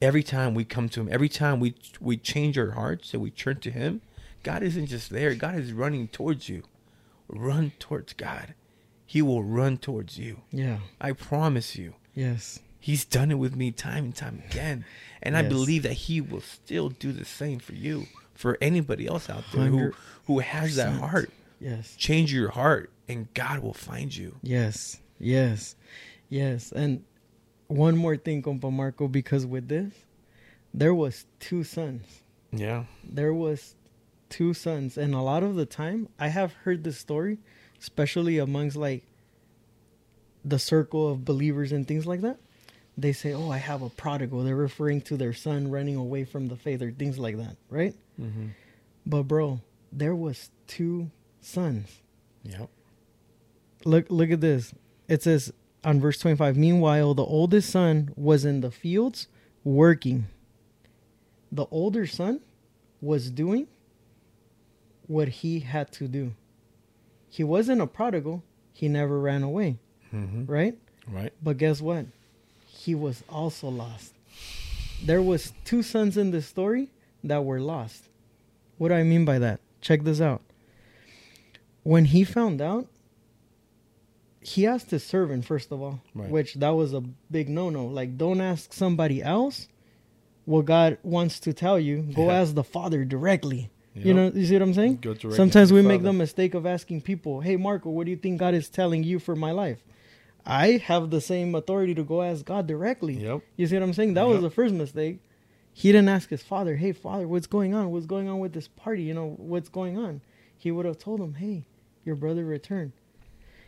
Every 0.00 0.22
time 0.22 0.54
we 0.54 0.64
come 0.64 0.88
to 0.90 1.00
him, 1.00 1.08
every 1.10 1.28
time 1.28 1.58
we 1.58 1.74
we 2.00 2.16
change 2.16 2.56
our 2.58 2.72
hearts 2.72 3.12
and 3.12 3.20
we 3.22 3.30
turn 3.32 3.58
to 3.60 3.70
him, 3.72 4.02
God 4.44 4.62
isn't 4.62 4.86
just 4.86 5.10
there. 5.10 5.34
God 5.34 5.56
is 5.56 5.72
running 5.72 6.06
towards 6.06 6.48
you. 6.48 6.62
Run 7.26 7.72
towards 7.80 8.12
God. 8.12 8.54
He 9.04 9.20
will 9.22 9.42
run 9.42 9.78
towards 9.78 10.18
you. 10.18 10.42
Yeah. 10.52 10.78
I 11.00 11.12
promise 11.12 11.76
you. 11.76 11.94
Yes. 12.14 12.60
He's 12.78 13.04
done 13.04 13.30
it 13.30 13.38
with 13.38 13.56
me 13.56 13.72
time 13.72 14.04
and 14.04 14.14
time 14.14 14.42
again. 14.48 14.84
And 15.22 15.36
I 15.36 15.42
believe 15.42 15.82
that 15.84 15.94
he 15.94 16.20
will 16.20 16.42
still 16.42 16.90
do 16.90 17.12
the 17.12 17.24
same 17.24 17.58
for 17.58 17.72
you, 17.72 18.06
for 18.34 18.58
anybody 18.60 19.06
else 19.06 19.30
out 19.30 19.44
there 19.52 19.66
who, 19.66 19.92
who 20.26 20.40
has 20.40 20.76
that 20.76 20.92
heart. 20.92 21.30
Yes. 21.58 21.96
Change 21.96 22.32
your 22.32 22.50
heart 22.50 22.90
and 23.08 23.32
God 23.32 23.60
will 23.60 23.72
find 23.72 24.14
you. 24.14 24.36
Yes. 24.42 25.00
Yes. 25.18 25.76
Yes. 26.28 26.72
And 26.72 27.04
one 27.68 27.96
more 27.96 28.18
thing, 28.18 28.42
compa 28.42 28.70
Marco, 28.70 29.08
because 29.08 29.46
with 29.46 29.68
this, 29.68 29.92
there 30.74 30.94
was 30.94 31.24
two 31.40 31.64
sons. 31.64 32.22
Yeah. 32.52 32.84
There 33.02 33.32
was 33.32 33.76
two 34.34 34.52
sons, 34.52 34.98
and 34.98 35.14
a 35.14 35.20
lot 35.20 35.44
of 35.44 35.54
the 35.54 35.64
time, 35.64 36.08
I 36.18 36.26
have 36.26 36.52
heard 36.64 36.82
this 36.82 36.98
story, 36.98 37.38
especially 37.80 38.38
amongst 38.38 38.76
like 38.76 39.04
the 40.44 40.58
circle 40.58 41.08
of 41.08 41.24
believers 41.24 41.70
and 41.70 41.86
things 41.86 42.04
like 42.04 42.22
that. 42.22 42.38
They 42.98 43.12
say, 43.12 43.32
"Oh, 43.32 43.50
I 43.50 43.58
have 43.58 43.80
a 43.82 43.90
prodigal." 43.90 44.42
They're 44.42 44.56
referring 44.56 45.02
to 45.02 45.16
their 45.16 45.34
son 45.34 45.70
running 45.70 45.94
away 45.94 46.24
from 46.24 46.48
the 46.48 46.56
faith 46.56 46.82
or 46.82 46.90
things 46.90 47.16
like 47.16 47.36
that, 47.36 47.56
right? 47.70 47.94
Mm-hmm. 48.20 48.48
But 49.06 49.22
bro, 49.22 49.60
there 49.92 50.16
was 50.16 50.50
two 50.66 51.12
sons. 51.40 52.00
Yep. 52.42 52.68
look 53.86 54.06
look 54.10 54.30
at 54.30 54.40
this 54.42 54.74
it 55.08 55.22
says 55.22 55.50
on 55.82 55.98
verse 55.98 56.18
25 56.18 56.58
meanwhile 56.58 57.14
the 57.14 57.24
oldest 57.24 57.70
son 57.70 58.12
was 58.16 58.44
in 58.44 58.60
the 58.60 58.70
fields 58.70 59.28
working 59.64 60.26
the 61.50 61.64
older 61.70 62.06
son 62.06 62.40
was 63.00 63.30
doing 63.30 63.66
what 65.06 65.28
he 65.28 65.60
had 65.60 65.92
to 65.92 66.08
do. 66.08 66.32
He 67.28 67.44
wasn't 67.44 67.80
a 67.80 67.86
prodigal. 67.86 68.42
He 68.72 68.88
never 68.88 69.18
ran 69.20 69.42
away. 69.42 69.78
Mm-hmm. 70.12 70.46
right? 70.46 70.78
Right. 71.08 71.32
but 71.42 71.58
guess 71.58 71.80
what? 71.80 72.06
He 72.68 72.94
was 72.94 73.22
also 73.28 73.68
lost. 73.68 74.14
There 75.04 75.20
was 75.20 75.52
two 75.64 75.82
sons 75.82 76.16
in 76.16 76.30
the 76.30 76.40
story 76.40 76.90
that 77.24 77.44
were 77.44 77.60
lost. 77.60 78.04
What 78.78 78.88
do 78.88 78.94
i 78.94 79.02
mean 79.02 79.24
by 79.24 79.38
that? 79.40 79.60
Check 79.80 80.04
this 80.04 80.20
out. 80.20 80.40
When 81.82 82.06
he 82.06 82.24
found 82.24 82.60
out 82.62 82.86
he 84.40 84.66
asked 84.66 84.90
his 84.90 85.02
servant 85.04 85.44
first 85.44 85.72
of 85.72 85.80
all 85.80 86.00
Right. 86.14 86.30
which 86.30 86.54
that 86.54 86.70
was 86.70 86.92
a 86.94 87.00
big 87.30 87.48
no-no. 87.48 87.86
Like 87.86 88.16
don't 88.16 88.40
ask 88.40 88.72
somebody 88.72 89.22
else 89.22 89.68
what 90.44 90.66
god 90.66 90.98
wants 91.02 91.40
to 91.40 91.52
tell 91.52 91.78
you. 91.78 92.02
Go 92.02 92.26
Yeah. 92.26 92.40
ask 92.40 92.54
the 92.54 92.64
father 92.64 93.04
directly 93.04 93.70
you 93.94 94.12
Yep. 94.12 94.16
know? 94.16 94.38
you 94.40 94.46
see 94.46 94.54
what 94.54 94.62
i'm 94.62 94.74
saying? 94.74 95.02
Sometimes 95.32 95.72
we 95.72 95.80
the 95.82 95.88
make 95.88 96.02
the 96.02 96.12
mistake 96.12 96.54
of 96.54 96.66
asking 96.66 97.02
people 97.02 97.40
hey 97.40 97.56
marco 97.56 97.90
what 97.90 98.04
do 98.06 98.10
you 98.10 98.16
think 98.16 98.38
god 98.38 98.54
is 98.54 98.68
telling 98.68 99.02
you 99.04 99.18
for 99.18 99.34
my 99.36 99.50
life? 99.52 99.78
I 100.46 100.72
have 100.84 101.08
the 101.10 101.20
same 101.22 101.54
authority 101.54 101.94
to 101.94 102.02
go 102.04 102.22
ask 102.22 102.44
god 102.44 102.66
directly. 102.66 103.14
Yep. 103.14 103.40
you 103.56 103.66
see 103.66 103.74
what 103.76 103.82
i'm 103.82 103.92
saying? 103.94 104.14
That 104.14 104.26
was 104.26 104.42
the 104.42 104.50
first 104.50 104.74
mistake. 104.74 105.20
He 105.72 105.90
didn't 105.90 106.08
ask 106.08 106.28
his 106.30 106.42
father 106.42 106.76
hey 106.76 106.92
father 106.92 107.26
what's 107.28 107.46
going 107.46 107.74
on? 107.74 107.90
What's 107.90 108.06
going 108.06 108.28
on 108.28 108.38
with 108.40 108.52
this 108.52 108.68
party? 108.68 109.02
You 109.02 109.14
know 109.14 109.34
what's 109.38 109.68
going 109.68 109.96
on? 109.98 110.20
He 110.56 110.70
would 110.70 110.86
have 110.86 110.98
told 110.98 111.20
him 111.20 111.34
hey 111.34 111.66
your 112.04 112.16
brother 112.16 112.44
returned. 112.44 112.92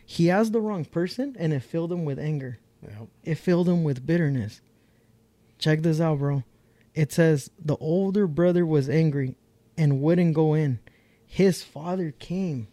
He 0.05 0.29
asked 0.29 0.53
the 0.53 0.61
wrong 0.61 0.85
person 0.85 1.35
and 1.39 1.51
it 1.53 1.61
filled 1.63 1.91
him 1.91 2.05
with 2.05 2.19
anger. 2.19 2.59
Yep. 2.83 3.07
it 3.23 3.35
filled 3.35 3.67
him 3.67 3.83
with 3.83 4.05
bitterness. 4.05 4.61
Check 5.57 5.81
this 5.81 5.99
out, 5.99 6.19
bro. 6.19 6.43
It 6.93 7.11
says 7.11 7.49
the 7.59 7.75
older 7.77 8.27
brother 8.27 8.65
was 8.65 8.87
angry 8.89 9.35
and 9.77 10.01
wouldn't 10.01 10.33
go 10.33 10.53
in. 10.53 10.79
His 11.25 11.63
father 11.63 12.11
came. 12.11 12.67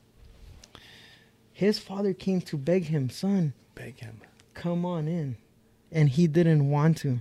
His 1.52 1.78
father 1.78 2.12
came 2.14 2.40
to 2.42 2.56
beg 2.56 2.84
him, 2.84 3.10
son, 3.10 3.52
Beg 3.74 3.98
him. 3.98 4.20
come 4.54 4.84
on 4.84 5.06
in. 5.08 5.36
And 5.92 6.08
he 6.08 6.26
didn't 6.26 6.70
want 6.70 6.96
to. 6.98 7.20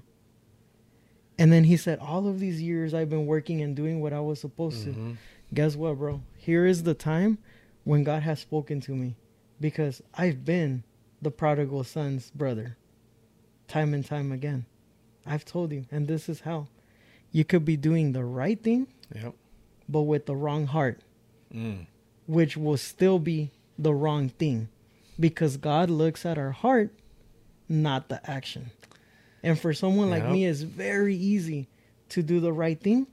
And 1.37 1.51
then 1.51 1.63
he 1.65 1.77
said, 1.77 1.99
All 1.99 2.27
of 2.27 2.39
these 2.39 2.61
years 2.61 2.93
I've 2.93 3.09
been 3.09 3.25
working 3.25 3.61
and 3.61 3.75
doing 3.75 4.01
what 4.01 4.13
I 4.13 4.19
was 4.19 4.39
supposed 4.39 4.83
to. 4.85 4.91
Mhm. 4.93 5.17
Guess 5.53 5.75
what, 5.75 5.97
bro? 5.97 6.21
Here 6.37 6.65
is 6.65 6.83
the 6.83 6.93
time 6.95 7.37
when 7.83 8.03
God 8.03 8.23
has 8.23 8.39
spoken 8.39 8.81
to 8.81 8.95
me 8.95 9.15
because 9.59 10.01
I've 10.15 10.45
been 10.45 10.83
the 11.21 11.31
prodigal 11.31 11.83
son's 11.83 12.31
brother 12.31 12.77
time 13.67 13.93
and 13.93 14.05
time 14.05 14.31
again. 14.31 14.65
I've 15.25 15.45
told 15.45 15.71
you, 15.71 15.85
and 15.91 16.07
this 16.07 16.27
is 16.29 16.41
how 16.41 16.67
you 17.31 17.43
could 17.45 17.65
be 17.65 17.77
doing 17.77 18.11
the 18.13 18.23
right 18.25 18.61
thing, 18.61 18.87
Yep. 19.15 19.33
But 19.89 20.01
with 20.03 20.25
the 20.25 20.35
wrong 20.35 20.67
heart, 20.67 20.99
Mm. 21.53 21.85
which 22.25 22.57
will 22.57 22.77
still 22.77 23.19
be 23.19 23.51
the 23.77 23.93
wrong 23.93 24.29
thing 24.29 24.69
because 25.19 25.57
God 25.57 25.89
looks 25.89 26.25
at 26.25 26.37
our 26.37 26.51
heart, 26.51 26.91
not 27.69 28.09
the 28.09 28.27
action. 28.29 28.71
And 29.43 29.59
for 29.59 29.73
someone 29.73 30.09
like 30.09 30.27
me, 30.29 30.45
it's 30.45 30.61
very 30.61 31.15
easy 31.15 31.67
to 32.09 32.23
do 32.23 32.39
the 32.39 32.53
right 32.53 32.79
thing, 32.79 33.07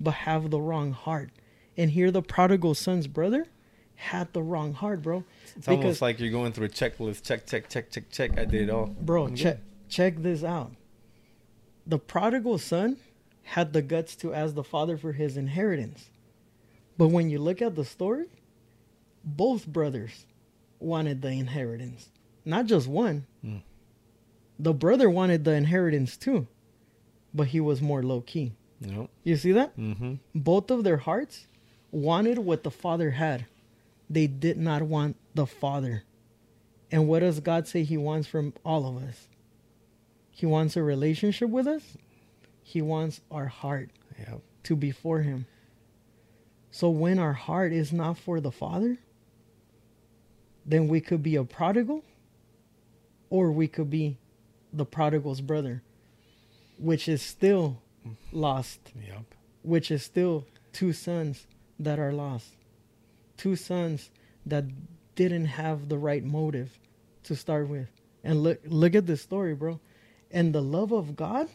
but 0.00 0.12
have 0.12 0.50
the 0.50 0.60
wrong 0.60 0.92
heart. 0.92 1.30
And 1.76 1.90
here, 1.90 2.10
the 2.10 2.22
prodigal 2.22 2.74
son's 2.74 3.06
brother 3.06 3.46
had 3.94 4.32
the 4.34 4.42
wrong 4.42 4.74
heart, 4.74 5.00
bro. 5.02 5.24
It's 5.56 5.68
almost 5.68 6.02
like 6.02 6.18
you're 6.20 6.30
going 6.30 6.52
through 6.52 6.66
a 6.66 6.70
checklist. 6.70 7.22
Check, 7.22 7.46
check, 7.46 7.68
check, 7.70 7.90
check, 7.90 8.10
check. 8.10 8.38
I 8.38 8.44
did 8.44 8.62
it 8.62 8.70
all. 8.70 8.86
Bro, 8.86 9.26
I'm 9.28 9.36
check 9.36 9.56
good. 9.56 9.90
check 9.90 10.16
this 10.18 10.42
out. 10.44 10.72
The 11.86 11.98
prodigal 11.98 12.58
son 12.58 12.96
had 13.44 13.72
the 13.72 13.80
guts 13.82 14.16
to 14.16 14.34
ask 14.34 14.54
the 14.54 14.64
father 14.64 14.96
for 14.98 15.12
his 15.12 15.36
inheritance. 15.36 16.10
But 16.98 17.08
when 17.08 17.28
you 17.30 17.38
look 17.38 17.60
at 17.60 17.74
the 17.74 17.84
story, 17.84 18.26
both 19.24 19.66
brothers 19.66 20.26
wanted 20.78 21.22
the 21.22 21.28
inheritance. 21.30 22.08
Not 22.44 22.66
just 22.66 22.86
one. 22.88 23.26
Mm. 23.44 23.62
The 24.58 24.72
brother 24.72 25.10
wanted 25.10 25.44
the 25.44 25.52
inheritance 25.52 26.16
too, 26.16 26.46
but 27.34 27.48
he 27.48 27.60
was 27.60 27.82
more 27.82 28.02
low 28.02 28.20
key. 28.22 28.52
Yep. 28.80 29.10
You 29.24 29.36
see 29.36 29.52
that? 29.52 29.76
Mm-hmm. 29.76 30.14
Both 30.34 30.70
of 30.70 30.84
their 30.84 30.96
hearts 30.98 31.46
wanted 31.90 32.38
what 32.38 32.62
the 32.62 32.70
father 32.70 33.10
had. 33.12 33.46
They 34.08 34.26
did 34.26 34.56
not 34.58 34.82
want 34.82 35.16
the 35.34 35.46
father. 35.46 36.04
And 36.90 37.08
what 37.08 37.20
does 37.20 37.40
God 37.40 37.66
say 37.66 37.82
he 37.82 37.96
wants 37.96 38.28
from 38.28 38.54
all 38.64 38.86
of 38.86 39.02
us? 39.02 39.28
He 40.30 40.46
wants 40.46 40.76
a 40.76 40.82
relationship 40.82 41.48
with 41.50 41.66
us. 41.66 41.96
He 42.62 42.80
wants 42.80 43.20
our 43.30 43.46
heart 43.46 43.90
Yep. 44.18 44.40
to 44.64 44.76
be 44.76 44.90
for 44.90 45.20
him. 45.22 45.46
So 46.76 46.90
when 46.90 47.18
our 47.18 47.32
heart 47.32 47.72
is 47.72 47.90
not 47.90 48.18
for 48.18 48.38
the 48.38 48.50
father, 48.50 48.98
then 50.66 50.88
we 50.88 51.00
could 51.00 51.22
be 51.22 51.34
a 51.36 51.42
prodigal 51.42 52.04
or 53.30 53.50
we 53.50 53.66
could 53.66 53.88
be 53.88 54.18
the 54.74 54.84
prodigal's 54.84 55.40
brother, 55.40 55.82
which 56.78 57.08
is 57.08 57.22
still 57.22 57.80
lost 58.30 58.92
Yep. 58.94 59.24
which 59.62 59.90
is 59.90 60.02
still 60.02 60.44
two 60.74 60.92
sons 60.92 61.46
that 61.80 61.98
are 61.98 62.12
lost. 62.12 62.48
Two 63.38 63.56
sons 63.56 64.10
that 64.44 64.64
didn't 65.14 65.46
have 65.46 65.88
the 65.88 65.96
right 65.96 66.22
motive 66.22 66.78
to 67.22 67.34
start 67.34 67.70
with. 67.70 67.88
And 68.22 68.42
look 68.42 68.60
look 68.66 68.94
at 68.94 69.06
this 69.06 69.22
story, 69.22 69.54
bro. 69.54 69.80
And 70.30 70.54
the 70.54 70.60
love 70.60 70.92
of 70.92 71.16
God, 71.16 71.48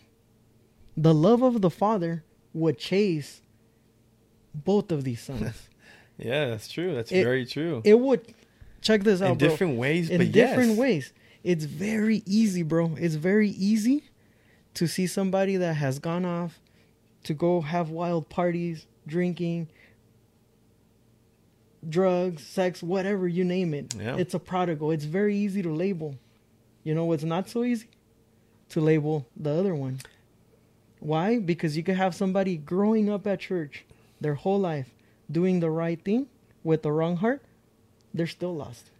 the 0.97 1.13
love 1.13 1.43
of 1.43 1.61
the 1.61 1.69
Father 1.69 2.23
would 2.55 2.79
chase 2.79 3.43
both 4.53 4.91
of 4.91 5.03
these 5.03 5.21
sons. 5.21 5.67
Yeah, 6.17 6.49
that's 6.49 6.67
true. 6.67 6.93
That's 6.93 7.11
It- 7.11 7.23
very 7.23 7.47
true. 7.47 7.81
it 7.83 7.99
would 7.99 8.21
check 8.81 9.01
this 9.03 9.23
out, 9.23 9.31
In 9.31 9.37
bro. 9.39 9.47
different 9.47 9.77
ways, 9.79 10.07
in 10.11 10.19
but 10.19 10.31
different 10.31 10.69
yes. 10.71 10.77
ways. 10.77 11.13
It's 11.43 11.65
very 11.65 12.21
easy, 12.27 12.61
bro. 12.61 12.95
It's 12.99 13.15
very 13.15 13.49
easy 13.49 14.03
to 14.75 14.85
see 14.87 15.07
somebody 15.07 15.55
that 15.57 15.75
has 15.75 15.97
gone 15.97 16.25
off 16.25 16.59
to 17.23 17.33
go 17.33 17.61
have 17.61 17.89
wild 17.89 18.29
parties, 18.29 18.85
drinking, 19.07 19.69
drugs, 21.87 22.45
sex, 22.45 22.83
whatever 22.83 23.27
you 23.27 23.43
name 23.43 23.73
it. 23.73 23.95
Yeah. 23.95 24.17
It's 24.17 24.33
a 24.33 24.39
prodigal. 24.39 24.91
It's 24.91 25.05
very 25.05 25.35
easy 25.35 25.61
to 25.63 25.71
label. 25.73 26.15
You 26.83 26.93
know 26.95 27.05
what's 27.05 27.23
not 27.23 27.49
so 27.49 27.63
easy? 27.63 27.87
To 28.69 28.79
label 28.81 29.25
the 29.35 29.51
other 29.51 29.73
one. 29.73 29.99
Why? 30.99 31.39
Because 31.39 31.75
you 31.75 31.83
could 31.83 31.95
have 31.95 32.13
somebody 32.13 32.57
growing 32.57 33.09
up 33.09 33.25
at 33.25 33.39
church 33.39 33.85
their 34.21 34.35
whole 34.35 34.59
life 34.59 34.93
doing 35.29 35.59
the 35.59 35.69
right 35.69 36.01
thing 36.03 36.27
with 36.63 36.83
the 36.83 36.91
wrong 36.91 37.17
heart, 37.17 37.41
they're 38.13 38.27
still 38.27 38.55
lost. 38.55 38.91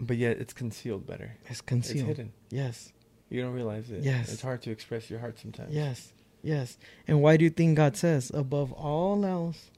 But 0.00 0.16
yet 0.16 0.38
it's 0.38 0.52
concealed 0.52 1.06
better. 1.06 1.36
It's 1.46 1.60
concealed. 1.60 1.98
It's 1.98 2.06
hidden. 2.18 2.32
Yes. 2.50 2.92
You 3.28 3.42
don't 3.42 3.52
realize 3.54 3.90
it. 3.90 4.02
Yes. 4.04 4.32
It's 4.32 4.42
hard 4.42 4.62
to 4.62 4.70
express 4.70 5.10
your 5.10 5.18
heart 5.20 5.38
sometimes. 5.38 5.74
Yes. 5.74 6.12
Yes. 6.42 6.78
And 7.08 7.20
why 7.22 7.36
do 7.36 7.44
you 7.44 7.50
think 7.50 7.76
God 7.76 7.96
says, 7.96 8.30
above 8.32 8.72
all 8.72 9.24
else, 9.26 9.70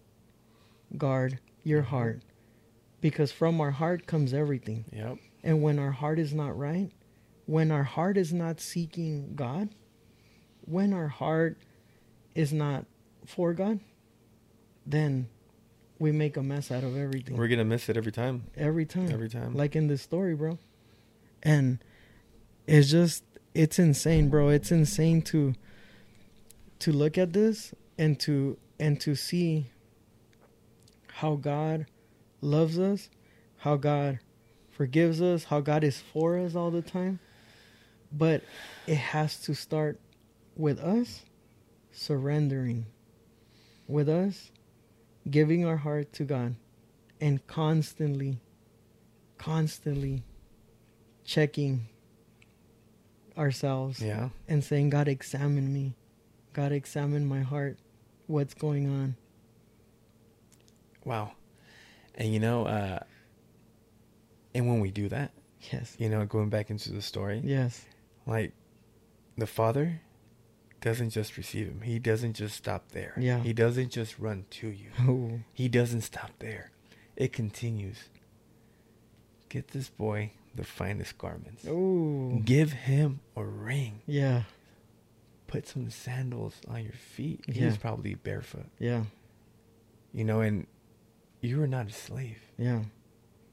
guard 0.96 1.38
your 1.64 1.80
Mm-hmm. 1.82 1.90
heart? 1.90 2.22
Because 3.00 3.30
from 3.32 3.60
our 3.60 3.70
heart 3.70 4.06
comes 4.06 4.34
everything. 4.34 4.84
Yep. 4.92 5.18
And 5.44 5.62
when 5.62 5.78
our 5.78 5.92
heart 5.92 6.18
is 6.18 6.34
not 6.34 6.58
right, 6.58 6.90
when 7.46 7.70
our 7.70 7.84
heart 7.84 8.16
is 8.18 8.32
not 8.32 8.60
seeking 8.60 9.34
God, 9.36 9.68
when 10.66 10.92
our 10.92 11.08
heart 11.08 11.56
is 12.34 12.52
not 12.52 12.84
for 13.24 13.54
God, 13.54 13.78
then 14.90 15.28
we 15.98 16.12
make 16.12 16.36
a 16.36 16.42
mess 16.42 16.70
out 16.70 16.84
of 16.84 16.96
everything. 16.96 17.36
We're 17.36 17.48
gonna 17.48 17.64
miss 17.64 17.88
it 17.88 17.96
every 17.96 18.12
time. 18.12 18.44
every 18.56 18.86
time. 18.86 19.10
Every 19.10 19.28
time. 19.28 19.54
Like 19.54 19.76
in 19.76 19.88
this 19.88 20.02
story, 20.02 20.34
bro. 20.34 20.58
And 21.42 21.78
it's 22.66 22.90
just 22.90 23.24
it's 23.54 23.78
insane, 23.78 24.28
bro. 24.28 24.48
It's 24.48 24.70
insane 24.70 25.22
to 25.22 25.54
to 26.80 26.92
look 26.92 27.18
at 27.18 27.32
this 27.32 27.74
and 27.98 28.18
to 28.20 28.56
and 28.78 29.00
to 29.00 29.14
see 29.14 29.70
how 31.14 31.34
God 31.34 31.86
loves 32.40 32.78
us, 32.78 33.10
how 33.58 33.76
God 33.76 34.20
forgives 34.70 35.20
us, 35.20 35.44
how 35.44 35.60
God 35.60 35.82
is 35.82 36.00
for 36.00 36.38
us 36.38 36.54
all 36.54 36.70
the 36.70 36.82
time. 36.82 37.18
But 38.12 38.42
it 38.86 38.96
has 38.96 39.40
to 39.40 39.54
start 39.54 39.98
with 40.56 40.78
us 40.78 41.24
surrendering, 41.92 42.86
with 43.88 44.08
us 44.08 44.52
giving 45.30 45.64
our 45.64 45.76
heart 45.76 46.12
to 46.14 46.24
God 46.24 46.54
and 47.20 47.44
constantly, 47.46 48.38
constantly 49.38 50.22
checking 51.24 51.86
ourselves 53.36 54.00
Yeah. 54.00 54.30
and 54.48 54.62
saying, 54.64 54.90
God, 54.90 55.08
examine 55.08 55.72
me. 55.72 55.94
God, 56.52 56.72
examine 56.72 57.26
my 57.26 57.40
heart. 57.42 57.78
What's 58.26 58.54
going 58.54 58.88
on? 58.88 59.16
Wow. 61.04 61.32
And 62.14 62.32
you 62.32 62.40
know, 62.40 62.66
uh 62.66 63.00
and 64.54 64.66
when 64.66 64.80
we 64.80 64.90
do 64.90 65.08
that, 65.10 65.32
Yes. 65.72 65.94
you 65.98 66.08
know, 66.08 66.24
going 66.26 66.48
back 66.50 66.70
into 66.70 66.90
the 66.92 67.02
story, 67.02 67.40
Yes. 67.44 67.84
like 68.26 68.52
the 69.36 69.46
father 69.46 70.00
doesn't 70.80 71.10
just 71.10 71.36
receive 71.36 71.66
him. 71.66 71.80
He 71.82 71.98
doesn't 71.98 72.34
just 72.34 72.56
stop 72.56 72.92
there. 72.92 73.14
Yeah. 73.18 73.40
He 73.40 73.52
doesn't 73.52 73.90
just 73.90 74.18
run 74.18 74.44
to 74.50 74.68
you. 74.68 74.90
Oh, 75.00 75.40
He 75.52 75.68
doesn't 75.68 76.02
stop 76.02 76.30
there. 76.38 76.70
It 77.16 77.32
continues. 77.32 78.08
Get 79.48 79.68
this 79.68 79.88
boy 79.88 80.32
the 80.54 80.64
finest 80.64 81.18
garments. 81.18 81.64
oh, 81.68 82.40
Give 82.44 82.72
him 82.72 83.20
a 83.36 83.44
ring. 83.44 84.00
yeah, 84.06 84.42
Put 85.46 85.66
some 85.66 85.88
sandals 85.90 86.56
on 86.68 86.82
your 86.84 86.92
feet. 86.92 87.44
He 87.46 87.60
Yeah. 87.60 87.66
was 87.66 87.78
probably 87.78 88.14
barefoot. 88.14 88.66
yeah, 88.78 89.04
You 90.12 90.24
know, 90.24 90.40
and 90.40 90.66
you 91.40 91.62
are 91.62 91.66
not 91.68 91.86
a 91.88 91.92
slave. 91.92 92.38
yeah. 92.58 92.82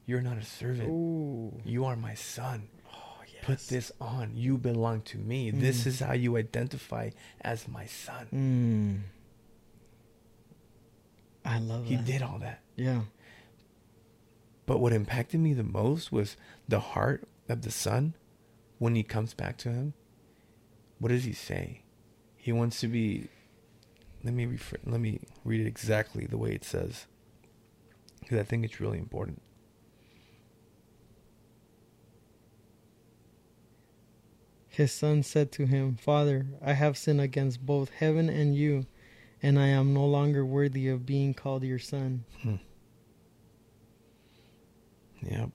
You're 0.08 0.20
not 0.22 0.38
a 0.38 0.44
servant. 0.44 0.88
Oh, 0.90 1.60
You 1.64 1.84
are 1.84 1.96
my 1.96 2.14
son. 2.14 2.68
Put 3.46 3.68
this 3.68 3.92
on. 4.00 4.32
You 4.36 4.58
belong 4.58 5.02
to 5.02 5.18
me. 5.18 5.50
This 5.50 5.84
Mm. 5.84 5.86
is 5.86 6.00
how 6.00 6.12
you 6.14 6.36
identify 6.36 7.10
as 7.40 7.68
my 7.68 7.86
son. 7.86 8.26
Mm. 8.34 9.00
I 11.44 11.58
love 11.60 11.86
He 11.86 11.96
that. 11.96 12.04
did 12.04 12.22
all 12.22 12.38
that. 12.40 12.60
Yeah. 12.76 13.02
But 14.66 14.80
what 14.80 14.92
impacted 14.92 15.40
me 15.40 15.52
the 15.54 15.62
most 15.62 16.10
was 16.10 16.36
the 16.68 16.80
heart 16.80 17.28
of 17.48 17.62
the 17.62 17.70
son 17.70 18.14
when 18.78 18.94
he 18.96 19.02
comes 19.04 19.32
back 19.32 19.56
to 19.58 19.70
him. 19.72 19.94
What 20.98 21.10
does 21.10 21.24
he 21.24 21.32
say? 21.32 21.82
He 22.36 22.52
wants 22.52 22.80
to 22.80 22.88
be. 22.88 23.28
Let 24.24 24.34
me 24.34 24.46
refer, 24.46 24.78
let 24.84 25.00
me 25.00 25.20
read 25.44 25.60
it 25.60 25.68
exactly 25.68 26.26
the 26.26 26.36
way 26.38 26.52
it 26.52 26.64
says, 26.64 27.06
because 28.18 28.38
I 28.40 28.42
think 28.42 28.64
it's 28.64 28.80
really 28.80 28.98
important. 28.98 29.40
His 34.76 34.92
son 34.92 35.22
said 35.22 35.52
to 35.52 35.64
him, 35.64 35.96
Father, 35.96 36.44
I 36.62 36.74
have 36.74 36.98
sinned 36.98 37.22
against 37.22 37.64
both 37.64 37.88
heaven 37.88 38.28
and 38.28 38.54
you, 38.54 38.84
and 39.42 39.58
I 39.58 39.68
am 39.68 39.94
no 39.94 40.04
longer 40.04 40.44
worthy 40.44 40.86
of 40.88 41.06
being 41.06 41.32
called 41.32 41.62
your 41.64 41.78
son. 41.78 42.24
Hmm. 42.42 42.56
Yep, 45.22 45.48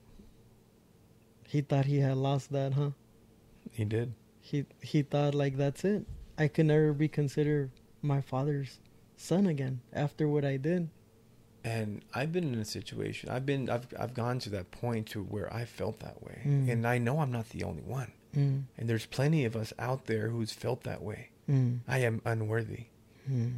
He 1.47 1.61
thought 1.61 1.85
he 1.85 1.99
had 1.99 2.17
lost 2.17 2.51
that, 2.51 2.73
huh? 2.73 2.91
he 3.71 3.85
did. 3.85 4.13
He 4.41 4.65
he 4.81 5.03
thought 5.03 5.35
like 5.35 5.55
that's 5.55 5.85
it. 5.85 6.07
I 6.39 6.47
could 6.47 6.65
never 6.65 6.91
be 6.93 7.07
considered 7.07 7.69
my 8.01 8.21
father's 8.21 8.79
son 9.17 9.45
again 9.45 9.81
after 9.93 10.27
what 10.27 10.43
I 10.43 10.57
did. 10.57 10.89
And 11.63 12.03
I've 12.15 12.31
been 12.31 12.51
in 12.55 12.59
a 12.59 12.65
situation. 12.65 13.29
I've 13.29 13.45
been. 13.45 13.69
I've. 13.69 13.85
I've 13.99 14.15
gone 14.15 14.39
to 14.39 14.49
that 14.49 14.71
point 14.71 15.05
to 15.09 15.21
where 15.21 15.53
I 15.53 15.65
felt 15.65 15.99
that 15.99 16.23
way, 16.23 16.41
Mm. 16.43 16.71
and 16.71 16.87
I 16.87 16.97
know 16.97 17.19
I'm 17.19 17.31
not 17.31 17.49
the 17.49 17.63
only 17.63 17.83
one. 17.83 18.11
Mm, 18.35 18.63
And 18.77 18.89
there's 18.89 19.05
plenty 19.05 19.43
of 19.45 19.55
us 19.55 19.73
out 19.77 20.05
there 20.05 20.29
who's 20.29 20.51
felt 20.53 20.83
that 20.83 21.01
way. 21.01 21.29
mm, 21.49 21.79
I 21.87 21.99
am 21.99 22.21
unworthy. 22.25 22.85
mm. 23.29 23.53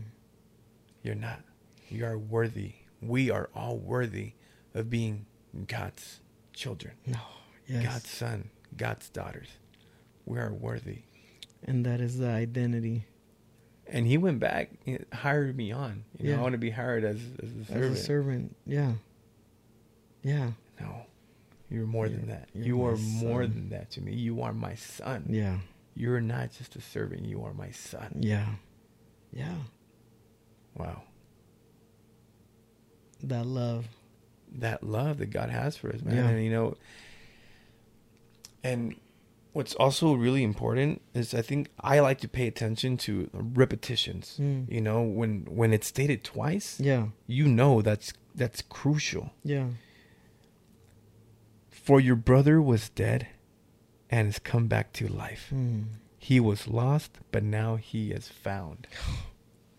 You're 1.03 1.15
not. 1.15 1.41
You 1.89 2.05
are 2.05 2.17
worthy. 2.17 2.73
We 3.01 3.29
are 3.29 3.49
all 3.53 3.77
worthy 3.77 4.33
of 4.73 4.89
being 4.89 5.25
God's 5.67 6.21
children, 6.53 6.93
No, 7.05 7.19
yes. 7.67 7.83
God's 7.85 8.09
son, 8.09 8.49
God's 8.77 9.09
daughters. 9.09 9.49
We 10.25 10.39
are 10.39 10.51
worthy. 10.53 11.03
And 11.63 11.85
that 11.85 11.99
is 12.01 12.17
the 12.17 12.29
identity 12.29 13.05
And 13.85 14.07
He 14.07 14.17
went 14.17 14.39
back, 14.39 14.71
and 14.87 15.05
hired 15.13 15.55
me 15.57 15.71
on. 15.73 16.05
You 16.17 16.29
know, 16.29 16.31
Yeah. 16.31 16.39
I 16.39 16.41
want 16.41 16.53
to 16.53 16.57
be 16.57 16.69
hired 16.71 17.03
as, 17.03 17.17
as 17.43 17.69
a 17.69 17.73
as 17.73 17.91
a 17.91 17.95
servant. 17.97 18.55
Yeah. 18.65 18.93
Yeah. 20.23 20.51
No, 20.79 21.05
you're 21.73 21.87
more 21.87 22.07
than 22.07 22.25
You're- 22.27 22.33
that. 22.33 22.49
you're 22.53 22.93
are 22.93 22.97
more 22.97 23.43
son. 23.43 23.53
than 23.53 23.69
that 23.69 23.91
to 23.91 24.01
me. 24.01 24.13
You 24.13 24.41
are 24.43 24.53
my 24.53 24.75
son. 24.75 25.25
Yeah. 25.29 25.57
You're 25.95 26.21
not 26.21 26.51
just 26.51 26.75
a 26.75 26.81
servant. 26.81 27.25
You 27.25 27.43
are 27.43 27.53
my 27.53 27.71
son. 27.71 28.17
Yeah. 28.21 28.47
Yeah. 29.31 29.55
Wow. 30.75 31.03
That 33.23 33.45
love. 33.45 33.87
that 34.55 34.83
love 34.83 35.17
that 35.17 35.31
God 35.31 35.49
has 35.49 35.77
for 35.77 35.89
us, 35.93 36.01
man. 36.03 36.15
Yeah. 36.15 36.27
And 36.29 36.43
you 36.43 36.51
know, 36.51 36.75
and 38.63 38.95
what's 39.53 39.73
also 39.75 40.13
really 40.13 40.43
important 40.43 41.01
is 41.13 41.33
I 41.33 41.41
think 41.41 41.69
I 41.79 41.99
like 42.01 42.19
to 42.21 42.27
pay 42.27 42.47
attention 42.47 42.97
to 42.97 43.29
repetitions. 43.33 44.37
Mm. 44.39 44.71
You 44.71 44.81
know, 44.81 45.01
when 45.01 45.45
when 45.49 45.73
it's 45.73 45.87
stated 45.87 46.23
twice, 46.23 46.79
Yeah. 46.79 47.07
you 47.27 47.47
know 47.47 47.81
that's 47.81 48.13
that's 48.35 48.61
crucial. 48.61 49.31
Yeah. 49.43 49.69
For 51.83 51.99
your 51.99 52.15
brother 52.15 52.61
was 52.61 52.89
dead 52.89 53.27
and 54.09 54.27
has 54.27 54.39
come 54.39 54.67
back 54.67 54.93
to 54.93 55.07
life. 55.07 55.51
Mm. 55.53 55.85
He 56.17 56.39
was 56.39 56.67
lost, 56.67 57.19
but 57.31 57.43
now 57.43 57.75
he 57.75 58.11
is 58.11 58.29
found. 58.29 58.87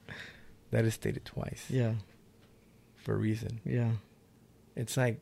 that 0.71 0.85
is 0.85 0.95
stated 0.95 1.25
twice 1.25 1.65
Yeah. 1.71 1.95
for 2.97 3.15
a 3.15 3.19
reason. 3.19 3.61
Yeah. 3.65 3.93
It's 4.77 4.97
like 4.97 5.21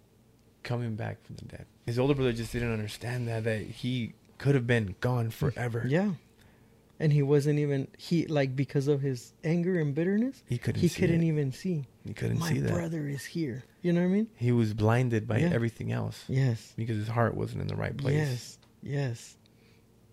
coming 0.64 0.96
back 0.96 1.22
from 1.24 1.36
the 1.36 1.44
dead. 1.44 1.66
His 1.86 1.98
older 1.98 2.14
brother 2.14 2.32
just 2.32 2.52
didn't 2.52 2.72
understand 2.72 3.28
that 3.28 3.44
that 3.44 3.62
he 3.62 4.14
could 4.38 4.54
have 4.56 4.66
been 4.66 4.96
gone 5.00 5.30
forever. 5.30 5.84
Yeah. 5.86 6.12
And 7.02 7.12
he 7.12 7.22
wasn't 7.22 7.58
even 7.58 7.88
he 7.98 8.26
like 8.26 8.54
because 8.54 8.86
of 8.86 9.00
his 9.00 9.32
anger 9.42 9.80
and 9.80 9.92
bitterness, 9.92 10.42
He 10.48 10.56
couldn't 10.56 10.80
he 10.80 10.88
couldn't 10.88 11.22
it. 11.22 11.26
even 11.26 11.50
see. 11.52 11.84
He 12.06 12.14
couldn't 12.14 12.38
My 12.38 12.48
see 12.48 12.60
that. 12.60 12.70
my 12.70 12.76
brother 12.78 13.08
is 13.08 13.24
here. 13.24 13.64
You 13.82 13.92
know 13.92 14.00
what 14.02 14.06
I 14.06 14.10
mean? 14.10 14.28
He 14.36 14.52
was 14.52 14.72
blinded 14.72 15.26
by 15.26 15.38
Yeah. 15.38 15.50
everything 15.52 15.90
else 15.90 16.24
Yes. 16.28 16.72
because 16.76 16.96
his 16.96 17.08
heart 17.08 17.34
wasn't 17.36 17.62
in 17.62 17.66
the 17.66 17.74
right 17.76 17.96
place. 17.96 18.14
Yes. 18.14 18.58
Yes. 18.84 19.36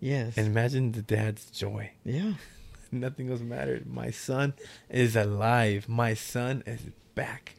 Yes. 0.00 0.36
And 0.36 0.48
imagine 0.48 0.90
the 0.92 1.02
dad's 1.02 1.48
joy. 1.52 1.92
yeah. 2.04 2.32
Nothing 2.92 3.30
else 3.30 3.40
mattered. 3.40 3.86
My 3.86 4.10
son 4.10 4.54
is 4.88 5.14
alive. 5.14 5.88
My 5.88 6.14
son 6.14 6.64
is 6.66 6.80
back. 7.14 7.54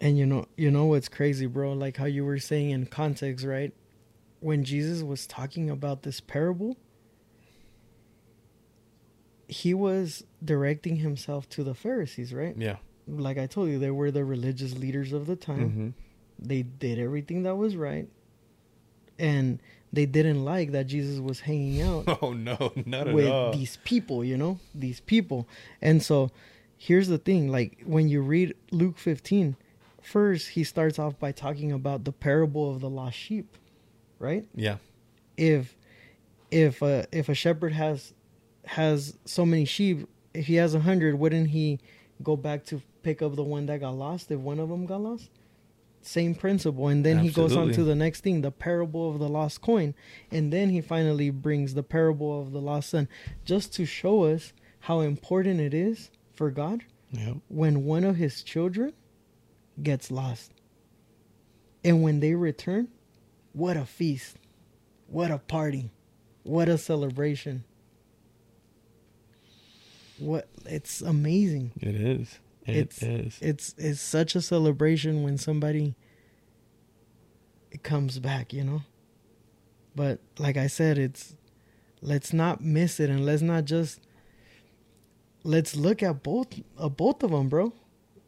And 0.00 0.16
you 0.16 0.24
know, 0.24 0.46
you 0.56 0.70
know 0.70 0.86
what's 0.86 1.08
crazy, 1.08 1.44
bro? 1.44 1.74
Like 1.74 1.98
how 1.98 2.06
you 2.06 2.24
were 2.24 2.38
saying 2.38 2.70
in 2.70 2.86
context, 2.86 3.44
right? 3.44 3.74
When 4.40 4.64
Jesus 4.64 5.02
was 5.02 5.26
talking 5.26 5.68
about 5.68 6.02
this 6.02 6.20
parable, 6.20 6.78
he 9.48 9.74
was 9.74 10.24
directing 10.44 10.96
himself 10.96 11.48
to 11.50 11.62
the 11.64 11.74
Pharisees, 11.74 12.32
right? 12.34 12.54
Yeah. 12.56 12.76
like 13.06 13.38
I 13.38 13.46
told 13.46 13.68
you, 13.70 13.78
they 13.78 13.90
were 13.90 14.10
the 14.10 14.24
religious 14.24 14.76
leaders 14.76 15.12
of 15.12 15.26
the 15.26 15.36
time. 15.36 15.70
hmm 15.70 15.88
They 16.38 16.62
did 16.62 16.98
everything 16.98 17.44
that 17.44 17.56
was 17.56 17.76
right, 17.76 18.08
and 19.18 19.60
they 19.92 20.04
didn't 20.06 20.44
like 20.44 20.72
that 20.72 20.86
Jesus 20.86 21.20
was 21.20 21.40
hanging 21.40 21.80
out 21.80 22.04
Oh 22.22 22.32
no, 22.32 22.72
not 22.84 23.08
at 23.08 23.14
with 23.14 23.28
all. 23.28 23.52
these 23.52 23.78
people, 23.84 24.24
you 24.24 24.36
know, 24.36 24.58
these 24.74 25.00
people. 25.00 25.46
And 25.80 26.02
so 26.02 26.30
here's 26.76 27.08
the 27.08 27.18
thing 27.18 27.48
like 27.50 27.82
when 27.86 28.08
you 28.08 28.20
read 28.22 28.54
Luke 28.70 28.98
15, 28.98 29.56
first 30.02 30.50
he 30.50 30.64
starts 30.64 30.98
off 30.98 31.18
by 31.18 31.32
talking 31.32 31.72
about 31.72 32.04
the 32.04 32.12
parable 32.12 32.70
of 32.70 32.80
the 32.80 32.90
lost 32.90 33.16
sheep, 33.16 33.56
right? 34.18 34.44
yeah, 34.54 34.76
If 35.36 35.76
if 36.50 36.82
a 36.82 37.06
if 37.12 37.28
a 37.28 37.34
shepherd 37.34 37.72
has 37.72 38.12
has 38.66 39.16
so 39.24 39.46
many 39.46 39.64
sheep, 39.64 40.08
if 40.34 40.46
he 40.46 40.56
has 40.56 40.74
a 40.74 40.80
hundred, 40.80 41.18
wouldn't 41.18 41.48
he 41.50 41.80
go 42.22 42.36
back 42.36 42.64
to 42.66 42.82
pick 43.02 43.22
up 43.22 43.36
the 43.36 43.42
one 43.42 43.66
that 43.66 43.80
got 43.80 43.90
lost 43.90 44.30
if 44.30 44.38
one 44.38 44.58
of 44.58 44.68
them 44.68 44.86
got 44.86 45.00
lost? 45.00 45.30
Same 46.02 46.34
principle, 46.34 46.86
and 46.86 47.04
then 47.04 47.18
he 47.18 47.30
goes 47.30 47.56
on 47.56 47.72
to 47.72 47.82
the 47.82 47.94
next 47.96 48.20
thing, 48.20 48.40
the 48.40 48.52
parable 48.52 49.10
of 49.10 49.18
the 49.18 49.28
lost 49.28 49.60
coin, 49.60 49.92
and 50.30 50.52
then 50.52 50.70
he 50.70 50.80
finally 50.80 51.30
brings 51.30 51.74
the 51.74 51.82
parable 51.82 52.40
of 52.40 52.52
the 52.52 52.60
lost 52.60 52.90
son, 52.90 53.08
just 53.44 53.74
to 53.74 53.84
show 53.84 54.24
us 54.24 54.52
how 54.80 55.00
important 55.00 55.60
it 55.60 55.74
is 55.74 56.10
for 56.32 56.50
God 56.52 56.84
yeah, 57.10 57.34
when 57.48 57.84
one 57.84 58.04
of 58.04 58.16
his 58.16 58.42
children 58.42 58.92
gets 59.82 60.10
lost. 60.10 60.52
And 61.84 62.02
when 62.02 62.20
they 62.20 62.34
return, 62.34 62.88
what 63.52 63.76
a 63.76 63.84
feast. 63.84 64.36
What 65.08 65.30
a 65.30 65.38
party. 65.38 65.90
What 66.42 66.68
a 66.68 66.78
celebration. 66.78 67.64
What 70.18 70.48
it's 70.64 71.00
amazing. 71.02 71.72
it 71.80 71.94
is. 71.94 72.38
It 72.66 72.76
It's- 72.76 73.02
is. 73.02 73.38
It's 73.40 73.74
it's 73.78 74.00
such 74.00 74.34
a 74.34 74.40
celebration 74.40 75.22
when 75.22 75.38
somebody 75.38 75.94
it 77.70 77.82
comes 77.82 78.18
back, 78.18 78.52
you 78.52 78.64
know? 78.64 78.82
But 79.94 80.20
like 80.38 80.56
I 80.56 80.66
said, 80.66 80.98
it's 80.98 81.36
let's 82.00 82.32
not 82.32 82.62
miss 82.62 82.98
it 83.00 83.10
and 83.10 83.24
let's 83.24 83.42
not 83.42 83.64
just 83.66 84.00
let's 85.44 85.76
look 85.76 86.02
at 86.02 86.22
both 86.22 86.48
uh, 86.78 86.88
both 86.88 87.22
of 87.22 87.30
them, 87.30 87.48
bro, 87.48 87.72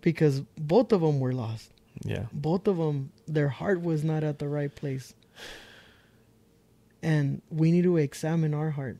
because 0.00 0.40
both 0.56 0.92
of 0.92 1.00
them 1.00 1.18
were 1.20 1.32
lost. 1.32 1.70
yeah, 2.04 2.26
Both 2.32 2.68
of 2.68 2.76
them, 2.76 3.10
their 3.26 3.48
heart 3.48 3.82
was 3.82 4.04
not 4.04 4.22
at 4.22 4.38
the 4.38 4.48
right 4.48 4.72
place, 4.74 5.14
and 7.02 7.42
we 7.50 7.70
need 7.72 7.82
to 7.82 7.96
examine 7.96 8.54
our 8.54 8.70
heart 8.70 8.98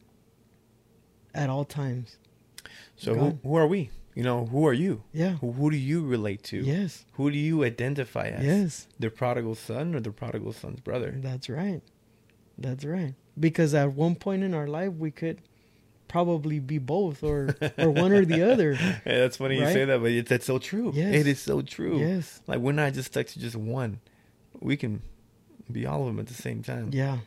at 1.35 1.48
all 1.48 1.64
times. 1.64 2.16
So 2.98 3.14
who, 3.14 3.38
who 3.42 3.56
are 3.56 3.66
we? 3.66 3.90
You 4.14 4.24
know, 4.24 4.46
who 4.46 4.66
are 4.66 4.72
you? 4.72 5.04
Yeah. 5.12 5.37
Who, 5.37 5.52
who 5.52 5.70
do 5.70 5.76
you 5.76 6.04
relate 6.04 6.42
to? 6.44 6.58
Yes. 6.58 7.04
Who 7.12 7.30
do 7.30 7.38
you 7.38 7.64
identify 7.64 8.26
as? 8.26 8.44
Yes. 8.44 8.88
The 8.98 9.11
prodigal 9.11 9.54
son 9.54 9.94
or 9.94 10.00
the 10.00 10.11
prodigal 10.11 10.52
son's 10.52 10.80
brother? 10.80 11.14
That's 11.16 11.48
right. 11.48 11.80
That's 12.58 12.84
right. 12.84 13.14
Because 13.38 13.74
at 13.74 13.92
one 13.92 14.16
point 14.16 14.42
in 14.42 14.54
our 14.54 14.66
life, 14.66 14.92
we 14.94 15.12
could 15.12 15.40
probably 16.08 16.58
be 16.58 16.78
both, 16.78 17.22
or 17.22 17.54
or 17.78 17.90
one 17.90 18.11
or 18.11 18.24
the 18.24 18.42
other. 18.52 18.74
Hey, 18.74 19.00
that's 19.20 19.37
funny 19.37 19.58
you 19.61 19.66
say 19.66 19.84
that, 19.84 20.00
but 20.00 20.11
it's 20.11 20.28
that's 20.28 20.46
so 20.46 20.58
true. 20.58 20.90
Yes. 20.92 21.14
It 21.14 21.26
is 21.28 21.38
so 21.38 21.61
true. 21.61 22.00
Yes. 22.00 22.40
Like 22.48 22.58
we're 22.58 22.72
not 22.72 22.94
just 22.94 23.12
stuck 23.12 23.26
to 23.28 23.38
just 23.38 23.54
one. 23.54 24.00
We 24.58 24.76
can 24.76 25.02
be 25.70 25.87
all 25.87 26.00
of 26.00 26.06
them 26.08 26.18
at 26.18 26.26
the 26.26 26.34
same 26.34 26.64
time. 26.64 26.90
Yeah. 26.92 27.18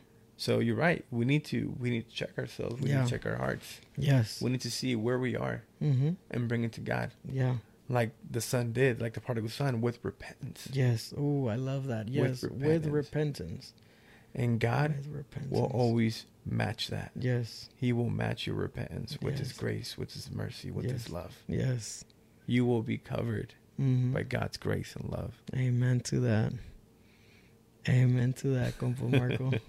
So 0.42 0.58
you're 0.58 0.74
right. 0.88 1.04
We 1.12 1.24
need 1.24 1.44
to 1.52 1.58
we 1.78 1.88
need 1.90 2.08
to 2.10 2.14
check 2.20 2.36
ourselves. 2.36 2.80
We 2.82 2.88
need 2.90 3.04
to 3.04 3.10
check 3.10 3.24
our 3.26 3.36
hearts. 3.36 3.80
Yes. 3.96 4.42
We 4.42 4.50
need 4.50 4.62
to 4.62 4.70
see 4.72 4.96
where 4.96 5.18
we 5.26 5.36
are 5.36 5.62
Mm-hmm. 5.80 6.10
and 6.32 6.48
bring 6.48 6.64
it 6.64 6.72
to 6.72 6.80
God. 6.80 7.12
Yeah. 7.30 7.54
Like 7.88 8.10
the 8.28 8.40
son 8.40 8.72
did, 8.72 9.00
like 9.00 9.14
the 9.14 9.20
prodigal 9.20 9.50
son 9.50 9.80
with 9.80 9.98
repentance. 10.02 10.66
Yes. 10.72 11.14
Oh, 11.16 11.46
I 11.46 11.54
love 11.54 11.86
that. 11.86 12.08
Yes. 12.08 12.42
With 12.42 12.52
repentance. 12.60 12.86
repentance. 12.92 13.72
And 14.34 14.58
God 14.58 14.96
With 14.96 15.08
repentance. 15.14 15.52
will 15.52 15.66
always 15.82 16.26
match 16.44 16.88
that. 16.88 17.12
Yes. 17.14 17.68
He 17.76 17.92
will 17.92 18.10
match 18.10 18.46
your 18.46 18.56
repentance 18.56 19.18
with 19.22 19.38
his 19.38 19.52
grace, 19.52 19.96
with 19.98 20.12
his 20.14 20.28
mercy, 20.30 20.70
with 20.72 20.86
Yes. 20.86 20.92
his 20.94 21.10
love. 21.10 21.36
Yes. 21.46 22.04
You 22.46 22.64
will 22.66 22.82
be 22.82 22.98
covered 22.98 23.54
Mm-hmm. 23.80 24.12
by 24.12 24.22
God's 24.24 24.56
grace 24.56 24.96
and 24.96 25.08
love. 25.08 25.40
Amen 25.54 26.00
to 26.10 26.18
that. 26.20 26.52
Amen 27.88 28.32
to 28.34 28.48
that, 28.48 28.76
compa 28.78 29.08
Marco. 29.08 29.52